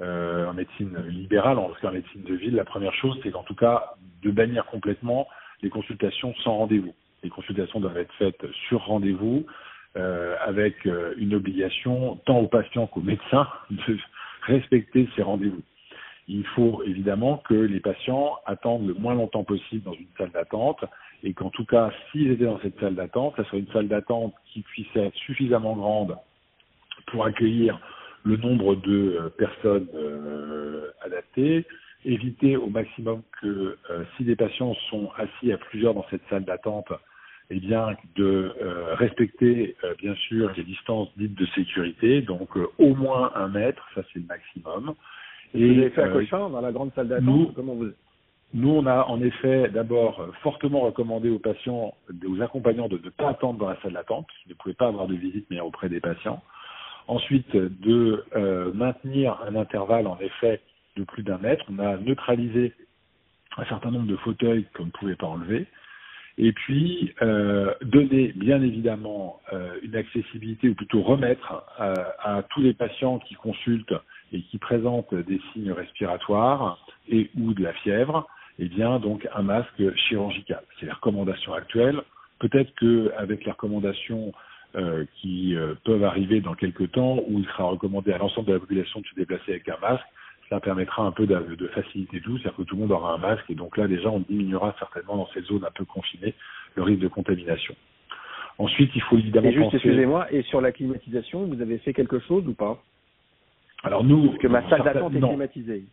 euh, 0.00 0.46
en 0.46 0.54
médecine 0.54 0.96
libérale, 1.08 1.58
en 1.58 1.68
tout 1.68 1.80
cas 1.80 1.88
en 1.88 1.92
médecine 1.92 2.22
de 2.22 2.34
ville, 2.34 2.54
la 2.54 2.64
première 2.64 2.94
chose, 2.94 3.18
c'est 3.22 3.30
qu'en 3.30 3.42
tout 3.42 3.54
cas 3.54 3.94
de 4.22 4.30
bannir 4.30 4.64
complètement 4.66 5.28
les 5.62 5.70
consultations 5.70 6.34
sans 6.44 6.56
rendez-vous. 6.56 6.94
Les 7.22 7.30
consultations 7.30 7.80
doivent 7.80 7.98
être 7.98 8.14
faites 8.14 8.46
sur 8.68 8.84
rendez-vous, 8.84 9.44
euh, 9.96 10.36
avec 10.40 10.86
euh, 10.86 11.14
une 11.16 11.34
obligation 11.34 12.20
tant 12.26 12.38
aux 12.38 12.46
patients 12.46 12.86
qu'aux 12.86 13.00
médecins 13.00 13.48
de, 13.70 13.98
respecter 14.48 15.08
ces 15.14 15.22
rendez-vous. 15.22 15.62
Il 16.26 16.44
faut 16.44 16.82
évidemment 16.84 17.38
que 17.48 17.54
les 17.54 17.80
patients 17.80 18.36
attendent 18.44 18.86
le 18.86 18.94
moins 18.94 19.14
longtemps 19.14 19.44
possible 19.44 19.82
dans 19.84 19.94
une 19.94 20.06
salle 20.18 20.30
d'attente 20.30 20.84
et 21.22 21.32
qu'en 21.32 21.50
tout 21.50 21.64
cas, 21.64 21.90
s'ils 22.10 22.30
étaient 22.30 22.44
dans 22.44 22.60
cette 22.60 22.78
salle 22.80 22.94
d'attente, 22.94 23.34
ça 23.36 23.44
soit 23.44 23.58
une 23.58 23.72
salle 23.72 23.88
d'attente 23.88 24.34
qui 24.52 24.60
puisse 24.62 24.94
être 24.94 25.16
suffisamment 25.16 25.74
grande 25.74 26.16
pour 27.06 27.24
accueillir 27.24 27.80
le 28.24 28.36
nombre 28.36 28.74
de 28.74 29.16
euh, 29.18 29.28
personnes 29.30 29.88
euh, 29.94 30.90
adaptées, 31.02 31.64
éviter 32.04 32.56
au 32.56 32.68
maximum 32.68 33.22
que 33.40 33.78
euh, 33.90 34.04
si 34.16 34.24
des 34.24 34.36
patients 34.36 34.74
sont 34.90 35.10
assis 35.16 35.52
à 35.52 35.58
plusieurs 35.58 35.94
dans 35.94 36.06
cette 36.10 36.26
salle 36.28 36.44
d'attente, 36.44 36.92
eh 37.50 37.60
bien 37.60 37.96
de 38.16 38.54
euh, 38.60 38.94
respecter 38.94 39.76
euh, 39.84 39.94
bien 39.98 40.14
sûr 40.14 40.52
les 40.56 40.64
distances 40.64 41.08
dites 41.16 41.34
de 41.34 41.46
sécurité, 41.46 42.20
donc 42.22 42.56
euh, 42.56 42.66
au 42.78 42.94
moins 42.94 43.32
un 43.34 43.48
mètre, 43.48 43.86
ça 43.94 44.02
c'est 44.12 44.18
le 44.18 44.26
maximum. 44.26 44.94
Et 45.54 45.66
vous 45.66 45.80
avez 45.80 45.90
fait 45.90 46.02
à 46.02 46.08
Cochin, 46.08 46.50
dans 46.50 46.60
la 46.60 46.72
grande 46.72 46.92
salle 46.94 47.08
d'attente 47.08 47.54
Comment 47.54 47.74
vous 47.74 47.90
nous, 48.54 48.70
on 48.70 48.86
a 48.86 49.04
en 49.04 49.20
effet 49.20 49.68
d'abord 49.68 50.26
fortement 50.42 50.80
recommandé 50.80 51.28
aux 51.28 51.38
patients, 51.38 51.94
aux 52.26 52.40
accompagnants 52.40 52.88
de 52.88 52.96
ne 52.96 53.10
pas 53.10 53.28
attendre 53.28 53.58
dans 53.58 53.68
la 53.68 53.78
salle 53.82 53.92
d'attente, 53.92 54.26
qui 54.42 54.48
ne 54.48 54.54
pouvaient 54.54 54.74
pas 54.74 54.88
avoir 54.88 55.06
de 55.06 55.14
visite 55.14 55.46
mais 55.50 55.60
auprès 55.60 55.90
des 55.90 56.00
patients. 56.00 56.42
Ensuite, 57.08 57.54
de 57.54 58.24
euh, 58.36 58.72
maintenir 58.72 59.38
un 59.46 59.54
intervalle 59.54 60.06
en 60.06 60.18
effet 60.18 60.60
de 60.96 61.04
plus 61.04 61.22
d'un 61.22 61.38
mètre. 61.38 61.64
On 61.70 61.78
a 61.78 61.96
neutralisé 61.98 62.72
un 63.56 63.64
certain 63.66 63.90
nombre 63.90 64.06
de 64.06 64.16
fauteuils 64.16 64.66
qu'on 64.74 64.86
ne 64.86 64.90
pouvait 64.90 65.16
pas 65.16 65.26
enlever. 65.26 65.66
Et 66.40 66.52
puis, 66.52 67.12
euh, 67.20 67.74
donner 67.82 68.32
bien 68.36 68.62
évidemment 68.62 69.40
euh, 69.52 69.76
une 69.82 69.96
accessibilité, 69.96 70.68
ou 70.68 70.74
plutôt 70.74 71.02
remettre 71.02 71.64
euh, 71.80 71.94
à 72.22 72.44
tous 72.50 72.60
les 72.60 72.74
patients 72.74 73.18
qui 73.18 73.34
consultent 73.34 73.94
et 74.32 74.42
qui 74.42 74.58
présentent 74.58 75.14
des 75.14 75.40
signes 75.52 75.72
respiratoires 75.72 76.78
et 77.08 77.28
ou 77.36 77.54
de 77.54 77.62
la 77.62 77.72
fièvre, 77.72 78.28
eh 78.60 78.68
bien 78.68 79.00
donc 79.00 79.26
un 79.34 79.42
masque 79.42 79.96
chirurgical. 79.96 80.62
C'est 80.78 80.86
les 80.86 80.92
recommandations 80.92 81.54
actuelles. 81.54 82.02
Peut-être 82.38 82.72
qu'avec 82.78 83.44
les 83.44 83.50
recommandations 83.50 84.32
euh, 84.76 85.06
qui 85.16 85.56
euh, 85.56 85.74
peuvent 85.84 86.04
arriver 86.04 86.40
dans 86.40 86.54
quelques 86.54 86.92
temps, 86.92 87.22
où 87.26 87.40
il 87.40 87.46
sera 87.46 87.64
recommandé 87.64 88.12
à 88.12 88.18
l'ensemble 88.18 88.48
de 88.48 88.52
la 88.52 88.60
population 88.60 89.00
de 89.00 89.06
se 89.06 89.14
déplacer 89.14 89.52
avec 89.52 89.68
un 89.70 89.78
masque, 89.80 90.04
ça 90.48 90.60
permettra 90.60 91.02
un 91.02 91.12
peu 91.12 91.26
de, 91.26 91.54
de 91.54 91.68
faciliter 91.68 92.20
tout, 92.20 92.38
c'est-à-dire 92.38 92.56
que 92.56 92.62
tout 92.62 92.74
le 92.76 92.82
monde 92.82 92.92
aura 92.92 93.14
un 93.14 93.18
masque 93.18 93.48
et 93.50 93.54
donc 93.54 93.76
là 93.76 93.86
déjà 93.86 94.08
on 94.10 94.20
diminuera 94.20 94.74
certainement 94.78 95.16
dans 95.16 95.28
cette 95.34 95.44
zone 95.44 95.64
un 95.64 95.70
peu 95.70 95.84
confinée 95.84 96.34
le 96.74 96.82
risque 96.82 97.00
de 97.00 97.08
contamination. 97.08 97.74
Ensuite, 98.58 98.90
il 98.96 99.02
faut 99.02 99.16
évidemment 99.16 99.48
et 99.48 99.52
juste, 99.52 99.74
excusez-moi, 99.74 100.32
et 100.32 100.42
sur 100.42 100.60
la 100.60 100.72
climatisation, 100.72 101.44
vous 101.44 101.62
avez 101.62 101.78
fait 101.78 101.92
quelque 101.92 102.18
chose 102.18 102.46
ou 102.48 102.54
pas? 102.54 102.82
Alors 103.84 104.02
nous, 104.02 104.26
parce 104.26 104.38
que 104.38 104.48
ma 104.48 104.68
salle 104.68 104.82
d'attente 104.82 105.14
est 105.14 105.20
climatisée. 105.20 105.84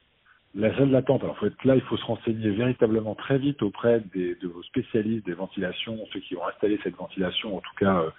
La 0.56 0.76
salle 0.76 0.90
d'attente, 0.90 1.24
alors 1.24 1.38
faut 1.38 1.46
être 1.46 1.64
là, 1.64 1.76
il 1.76 1.82
faut 1.82 1.98
se 1.98 2.06
renseigner 2.06 2.50
véritablement 2.50 3.14
très 3.14 3.38
vite 3.38 3.62
auprès 3.62 4.02
des, 4.14 4.36
de 4.36 4.48
vos 4.48 4.64
spécialistes 4.64 5.26
des 5.26 5.34
ventilations, 5.34 5.98
ceux 6.12 6.22
qui 6.22 6.34
vont 6.34 6.48
installer 6.48 6.80
cette 6.84 6.96
ventilation, 6.96 7.58
en 7.58 7.60
tout 7.60 7.76
cas, 7.78 8.00
euh, 8.00 8.10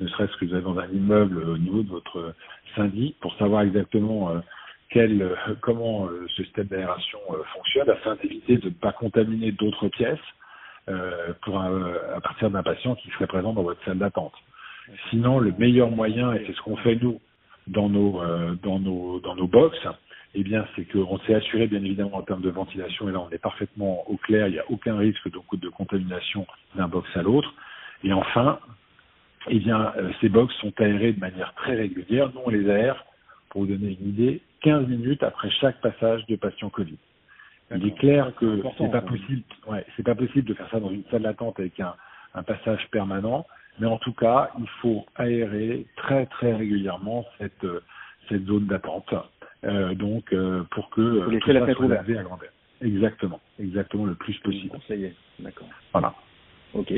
ne 0.00 0.06
serait-ce 0.06 0.36
que 0.36 0.44
vous 0.44 0.54
avez 0.54 0.62
dans 0.62 0.78
un 0.78 0.88
immeuble 0.90 1.38
euh, 1.38 1.54
au 1.54 1.58
niveau 1.58 1.82
de 1.82 1.88
votre 1.88 2.34
syndic, 2.76 3.18
pour 3.20 3.34
savoir 3.36 3.62
exactement 3.62 4.30
euh, 4.30 4.38
quel, 4.90 5.20
euh, 5.20 5.34
comment 5.60 6.06
euh, 6.06 6.26
ce 6.28 6.44
système 6.44 6.66
d'aération 6.66 7.18
euh, 7.30 7.42
fonctionne 7.54 7.90
afin 7.90 8.16
d'éviter 8.16 8.56
de 8.56 8.66
ne 8.66 8.74
pas 8.74 8.92
contaminer 8.92 9.52
d'autres 9.52 9.88
pièces 9.88 10.18
pour 11.42 11.60
à 11.60 12.20
partir 12.22 12.48
d'un 12.48 12.62
patient 12.62 12.94
qui 12.94 13.10
serait 13.10 13.26
présent 13.26 13.52
dans 13.52 13.62
votre 13.62 13.84
salle 13.84 13.98
d'attente. 13.98 14.32
Sinon, 15.10 15.38
le 15.38 15.52
meilleur 15.52 15.90
moyen, 15.90 16.32
et 16.32 16.42
c'est 16.46 16.54
ce 16.54 16.62
qu'on 16.62 16.78
fait 16.78 16.94
nous 16.94 17.20
dans 17.66 17.90
nos 17.90 18.22
dans 18.62 18.78
nos 18.78 19.20
dans 19.20 19.34
nos 19.34 19.46
box, 19.46 19.76
eh 20.34 20.42
bien, 20.42 20.66
c'est 20.74 20.90
qu'on 20.90 21.18
s'est 21.26 21.34
assuré 21.34 21.66
bien 21.66 21.84
évidemment 21.84 22.16
en 22.16 22.22
termes 22.22 22.40
de 22.40 22.48
ventilation, 22.48 23.06
et 23.10 23.12
là 23.12 23.20
on 23.20 23.28
est 23.28 23.36
parfaitement 23.36 24.10
au 24.10 24.16
clair, 24.16 24.48
il 24.48 24.52
n'y 24.52 24.58
a 24.58 24.64
aucun 24.70 24.96
risque 24.96 25.30
de, 25.30 25.38
de 25.58 25.68
contamination 25.68 26.46
d'un 26.74 26.88
box 26.88 27.06
à 27.14 27.20
l'autre. 27.20 27.52
Et 28.02 28.14
enfin, 28.14 28.58
eh 29.50 29.58
bien, 29.58 29.92
ces 30.22 30.30
box 30.30 30.54
sont 30.54 30.72
aérés 30.80 31.12
de 31.12 31.20
manière 31.20 31.52
très 31.52 31.74
régulière. 31.74 32.30
Nous, 32.34 32.40
on 32.46 32.48
les 32.48 32.66
aère, 32.70 33.04
pour 33.50 33.62
vous 33.62 33.66
donner 33.66 33.96
une 34.00 34.08
idée, 34.08 34.40
15 34.62 34.86
minutes 34.86 35.22
après 35.22 35.50
chaque 35.50 35.80
passage 35.80 36.24
de 36.26 36.36
patient 36.36 36.70
Covid. 36.70 36.98
Il 37.74 37.86
est 37.86 37.98
clair 37.98 38.32
que 38.36 38.62
c'est 38.78 38.90
pas 38.90 39.02
possible, 39.02 39.42
ouais, 39.66 39.84
c'est 39.96 40.02
pas 40.02 40.14
possible 40.14 40.48
de 40.48 40.54
faire 40.54 40.70
ça 40.70 40.80
dans 40.80 40.90
une 40.90 41.04
salle 41.10 41.22
d'attente 41.22 41.60
avec 41.60 41.78
un, 41.80 41.94
un, 42.34 42.42
passage 42.42 42.88
permanent, 42.90 43.46
mais 43.78 43.86
en 43.86 43.98
tout 43.98 44.14
cas, 44.14 44.50
il 44.58 44.68
faut 44.80 45.04
aérer 45.16 45.86
très 45.96 46.24
très 46.26 46.54
régulièrement 46.54 47.26
cette 47.36 47.66
cette 48.28 48.46
zone 48.46 48.66
d'attente, 48.66 49.14
euh, 49.64 49.94
donc 49.94 50.32
euh, 50.32 50.64
pour 50.70 50.88
que 50.90 51.28
laisser 51.30 51.52
la 51.52 51.60
fenêtre 51.60 51.84
ouverte 51.84 52.08
à 52.08 52.22
grandeur. 52.22 52.50
Exactement, 52.80 53.40
exactement 53.58 54.06
le 54.06 54.14
plus 54.14 54.38
possible. 54.38 54.70
Conseiller, 54.70 55.14
d'accord. 55.40 55.68
Voilà. 55.92 56.14
Ok. 56.74 56.92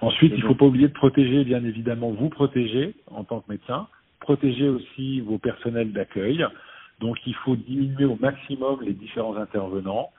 Ensuite, 0.00 0.32
il 0.36 0.42
ne 0.42 0.48
faut 0.48 0.54
pas 0.54 0.66
oublier 0.66 0.88
de 0.88 0.92
protéger, 0.92 1.44
bien 1.44 1.64
évidemment, 1.64 2.10
vous 2.10 2.28
protéger 2.28 2.94
en 3.10 3.24
tant 3.24 3.40
que 3.40 3.50
médecin, 3.50 3.86
protéger 4.22 4.68
aussi 4.68 5.20
vos 5.20 5.38
personnels 5.38 5.92
d'accueil. 5.92 6.46
Donc 7.00 7.18
il 7.26 7.34
faut 7.34 7.56
diminuer 7.56 8.04
au 8.04 8.16
maximum 8.16 8.80
les 8.82 8.94
différents 8.94 9.36
intervenants. 9.36 10.10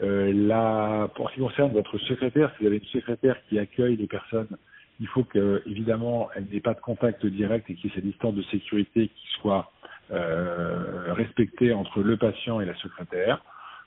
Euh, 0.00 0.32
là, 0.32 1.08
pour 1.08 1.28
ce 1.28 1.34
qui 1.34 1.40
concerne 1.40 1.72
votre 1.72 1.98
secrétaire, 1.98 2.50
si 2.52 2.62
vous 2.62 2.68
avez 2.68 2.76
une 2.76 3.00
secrétaire 3.00 3.36
qui 3.48 3.58
accueille 3.58 3.96
les 3.96 4.06
personnes, 4.06 4.56
il 5.00 5.08
faut 5.08 5.24
que 5.24 5.62
évidemment 5.66 6.28
elle 6.34 6.46
n'ait 6.50 6.60
pas 6.60 6.74
de 6.74 6.80
contact 6.80 7.26
direct 7.26 7.68
et 7.68 7.74
qu'il 7.74 7.90
y 7.90 7.92
ait 7.92 7.96
cette 7.96 8.04
distance 8.04 8.34
de 8.34 8.42
sécurité 8.42 9.08
qui 9.08 9.26
soit 9.40 9.70
euh, 10.12 11.12
respectée 11.12 11.72
entre 11.72 12.00
le 12.00 12.16
patient 12.16 12.60
et 12.60 12.64
la 12.64 12.76
secrétaire. 12.76 13.42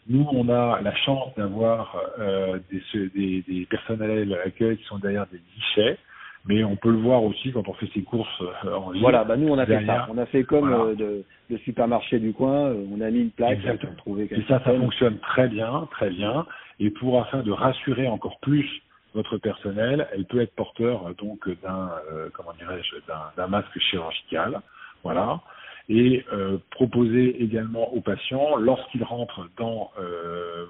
Nous, 0.07 0.27
on 0.31 0.49
a 0.49 0.81
la 0.81 0.95
chance 0.95 1.33
d'avoir 1.37 1.95
euh, 2.19 2.59
des, 2.71 3.67
personnels 3.69 4.29
d'accueil 4.29 4.77
qui 4.77 4.83
sont 4.85 4.97
derrière 4.97 5.27
des 5.27 5.39
guichets 5.55 5.97
mais 6.45 6.63
on 6.63 6.75
peut 6.75 6.91
le 6.91 6.97
voir 6.97 7.23
aussi 7.23 7.51
quand 7.51 7.67
on 7.67 7.73
fait 7.73 7.89
ses 7.93 8.01
courses 8.01 8.41
euh, 8.41 8.73
en 8.73 8.91
ligne. 8.91 9.01
Voilà, 9.01 9.23
bah 9.23 9.37
nous 9.37 9.47
on 9.47 9.57
a 9.57 9.65
fait 9.65 9.85
ça. 9.85 10.07
On 10.09 10.17
a 10.17 10.25
fait 10.25 10.43
comme 10.43 10.69
voilà. 10.69 10.85
euh, 10.85 10.95
de, 10.95 11.23
le 11.49 11.57
supermarché 11.59 12.19
du 12.19 12.33
coin, 12.33 12.67
euh, 12.69 12.85
on 12.91 13.01
a 13.01 13.09
mis 13.11 13.21
une 13.21 13.31
plaque 13.31 13.59
Exactement. 13.59 13.93
Trouver 13.97 14.27
Et 14.31 14.41
ça, 14.47 14.61
ça 14.63 14.73
fonctionne 14.73 15.19
très 15.19 15.47
bien, 15.47 15.87
très 15.91 16.09
bien. 16.09 16.45
Et 16.79 16.89
pour 16.89 17.21
afin 17.21 17.43
de 17.43 17.51
rassurer 17.51 18.07
encore 18.07 18.39
plus 18.39 18.67
votre 19.13 19.37
personnel, 19.37 20.07
elle 20.13 20.25
peut 20.25 20.41
être 20.41 20.55
porteur 20.55 21.07
euh, 21.07 21.13
donc 21.13 21.47
d'un 21.61 21.91
euh, 22.11 22.29
comment 22.33 22.53
dirais-je 22.57 22.95
d'un 23.37 23.47
masque 23.47 23.77
chirurgical, 23.79 24.61
voilà. 25.03 25.41
Et 25.89 26.23
euh, 26.31 26.57
proposer 26.71 27.43
également 27.43 27.93
aux 27.93 28.01
patients, 28.01 28.55
lorsqu'ils 28.55 29.03
rentrent 29.03 29.49
dans 29.57 29.91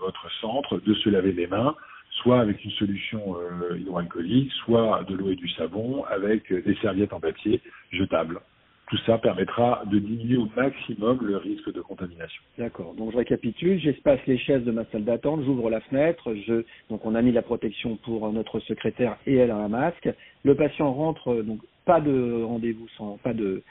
votre 0.01 0.31
centre, 0.39 0.79
de 0.79 0.93
se 0.95 1.10
laver 1.10 1.31
les 1.31 1.47
mains 1.47 1.75
soit 2.21 2.39
avec 2.39 2.63
une 2.63 2.71
solution 2.71 3.36
euh, 3.38 3.77
hydroalcoolique, 3.77 4.51
soit 4.65 5.03
de 5.07 5.15
l'eau 5.15 5.29
et 5.31 5.36
du 5.36 5.49
savon, 5.49 6.03
avec 6.05 6.51
des 6.53 6.75
serviettes 6.75 7.13
en 7.13 7.19
papier 7.19 7.62
jetables. 7.91 8.39
Tout 8.89 8.97
ça 9.05 9.17
permettra 9.17 9.84
de 9.89 9.99
diminuer 9.99 10.36
au 10.36 10.49
maximum 10.53 11.19
le 11.21 11.38
risque 11.38 11.71
de 11.71 11.79
contamination. 11.79 12.43
D'accord. 12.57 12.93
Donc 12.93 13.13
je 13.13 13.17
récapitule, 13.17 13.79
j'espace 13.79 14.19
les 14.27 14.38
chaises 14.38 14.65
de 14.65 14.71
ma 14.71 14.84
salle 14.91 15.05
d'attente, 15.05 15.43
j'ouvre 15.45 15.69
la 15.69 15.79
fenêtre, 15.79 16.36
je 16.45 16.65
donc 16.89 17.05
on 17.05 17.15
a 17.15 17.21
mis 17.21 17.31
la 17.31 17.41
protection 17.41 17.95
pour 18.03 18.29
notre 18.34 18.60
secrétaire 18.60 19.15
et 19.25 19.36
elle 19.36 19.51
a 19.51 19.55
un 19.55 19.69
masque. 19.69 20.10
Le 20.43 20.55
patient 20.55 20.91
rentre 20.91 21.41
donc 21.41 21.62
pas 21.86 22.01
de 22.01 22.43
rendez-vous 22.43 22.89
sans 22.97 23.17
pas 23.23 23.34
de 23.34 23.63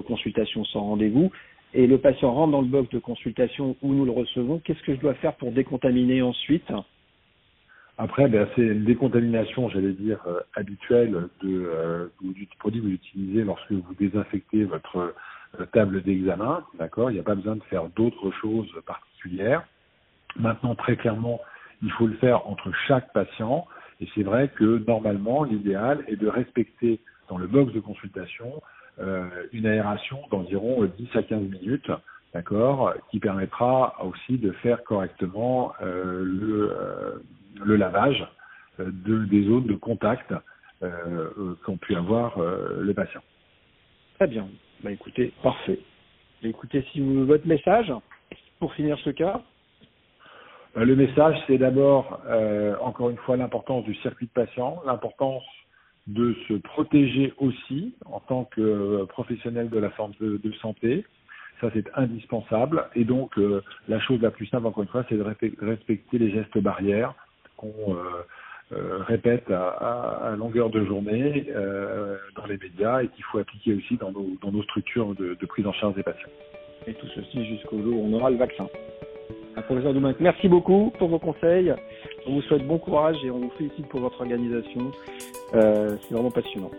consultation 0.00 0.64
sans 0.64 0.80
rendez-vous. 0.80 1.30
et 1.72 1.86
le 1.86 1.98
patient 1.98 2.32
rentre 2.32 2.50
dans 2.50 2.62
le 2.62 2.66
box 2.66 2.90
de 2.90 2.98
consultation 2.98 3.76
où 3.82 3.94
nous 3.94 4.04
le 4.04 4.10
recevons, 4.10 4.58
qu'est-ce 4.64 4.82
que 4.82 4.96
je 4.96 5.00
dois 5.00 5.14
faire 5.14 5.34
pour 5.34 5.52
décontaminer 5.52 6.22
ensuite? 6.22 6.72
Après, 7.98 8.28
ben, 8.28 8.46
c'est 8.54 8.62
une 8.62 8.84
décontamination, 8.84 9.70
j'allais 9.70 9.92
dire, 9.92 10.20
euh, 10.26 10.40
habituelle 10.54 11.28
de, 11.42 11.66
euh, 11.66 12.08
du 12.20 12.46
produit 12.58 12.80
que 12.80 12.86
vous 12.86 12.92
utilisez 12.92 13.42
lorsque 13.42 13.72
vous 13.72 13.94
désinfectez 13.98 14.64
votre 14.64 15.14
euh, 15.58 15.64
table 15.72 16.02
d'examen. 16.02 16.62
D'accord? 16.78 17.10
Il 17.10 17.14
n'y 17.14 17.20
a 17.20 17.22
pas 17.24 17.34
besoin 17.34 17.56
de 17.56 17.62
faire 17.64 17.88
d'autres 17.96 18.30
choses 18.32 18.70
particulières. 18.84 19.64
Maintenant, 20.38 20.74
très 20.74 20.96
clairement, 20.96 21.40
il 21.82 21.90
faut 21.92 22.06
le 22.06 22.16
faire 22.16 22.46
entre 22.46 22.70
chaque 22.86 23.12
patient. 23.14 23.66
Et 24.00 24.08
c'est 24.14 24.22
vrai 24.22 24.48
que 24.48 24.84
normalement, 24.86 25.44
l'idéal 25.44 26.04
est 26.06 26.16
de 26.16 26.28
respecter 26.28 27.00
dans 27.30 27.38
le 27.38 27.46
box 27.46 27.72
de 27.72 27.80
consultation 27.80 28.62
euh, 28.98 29.28
une 29.52 29.66
aération 29.66 30.20
d'environ 30.30 30.84
10 30.84 31.08
à 31.16 31.22
15 31.22 31.40
minutes, 31.42 31.90
d'accord, 32.36 32.92
qui 33.10 33.18
permettra 33.18 33.96
aussi 34.04 34.38
de 34.38 34.52
faire 34.52 34.84
correctement 34.84 35.72
euh, 35.80 36.22
le, 36.22 36.70
euh, 36.70 37.22
le 37.64 37.76
lavage 37.76 38.26
de, 38.78 39.24
des 39.24 39.44
zones 39.44 39.66
de 39.66 39.74
contact 39.74 40.34
qu'ont 41.64 41.78
pu 41.78 41.96
avoir 41.96 42.38
le 42.38 42.92
patient. 42.92 43.22
Très 44.16 44.26
bien. 44.26 44.46
Bah 44.84 44.90
écoutez, 44.90 45.32
parfait. 45.42 45.80
Écoutez, 46.42 46.84
si 46.92 47.00
vous, 47.00 47.24
votre 47.24 47.46
message 47.46 47.90
pour 48.60 48.74
finir 48.74 48.98
ce 48.98 49.08
cas. 49.08 49.40
Le 50.74 50.94
message, 50.94 51.36
c'est 51.46 51.56
d'abord, 51.56 52.20
encore 52.82 53.08
une 53.08 53.16
fois, 53.16 53.38
l'importance 53.38 53.84
du 53.84 53.94
circuit 53.94 54.26
de 54.26 54.32
patient, 54.32 54.82
l'importance 54.84 55.42
de 56.06 56.34
se 56.48 56.54
protéger 56.54 57.32
aussi 57.38 57.94
en 58.04 58.20
tant 58.20 58.44
que 58.44 58.60
euh, 58.60 59.06
professionnel 59.06 59.70
de 59.70 59.78
la 59.78 59.90
forme 59.90 60.12
de, 60.20 60.52
santé. 60.62 61.04
Ça, 61.60 61.70
c'est 61.72 61.86
indispensable. 61.94 62.84
Et 62.94 63.04
donc, 63.04 63.38
euh, 63.38 63.62
la 63.88 63.98
chose 64.00 64.20
la 64.20 64.30
plus 64.30 64.46
simple, 64.46 64.66
encore 64.66 64.82
une 64.82 64.88
fois, 64.88 65.04
c'est 65.08 65.16
de 65.16 65.22
respecter 65.22 66.18
les 66.18 66.30
gestes 66.30 66.58
barrières 66.58 67.14
qu'on 67.56 67.96
euh, 68.72 68.98
répète 69.04 69.50
à, 69.50 70.34
longueur 70.36 70.70
de 70.70 70.84
journée 70.84 71.46
dans 72.34 72.46
les 72.46 72.58
médias 72.58 73.02
et 73.02 73.08
qu'il 73.08 73.24
faut 73.24 73.38
appliquer 73.38 73.74
aussi 73.74 73.96
dans 73.96 74.12
nos, 74.12 74.62
structures 74.64 75.14
de, 75.14 75.46
prise 75.46 75.66
en 75.66 75.72
charge 75.72 75.94
des 75.94 76.02
patients. 76.02 76.28
Et 76.86 76.94
tout 76.94 77.06
ceci 77.14 77.46
jusqu'au 77.46 77.80
jour 77.82 78.00
où 78.00 78.06
on 78.06 78.12
aura 78.12 78.30
le 78.30 78.36
vaccin. 78.36 78.68
Professeur 79.62 79.94
Doumac, 79.94 80.16
merci 80.20 80.48
beaucoup 80.48 80.92
pour 80.98 81.08
vos 81.08 81.18
conseils. 81.18 81.74
On 82.26 82.34
vous 82.34 82.42
souhaite 82.42 82.66
bon 82.66 82.78
courage 82.78 83.16
et 83.24 83.30
on 83.30 83.38
vous 83.38 83.52
félicite 83.56 83.88
pour 83.88 84.00
votre 84.00 84.20
organisation. 84.20 84.92
Euh, 85.54 85.96
c'est 86.02 86.14
vraiment 86.14 86.30
passionnant. 86.30 86.70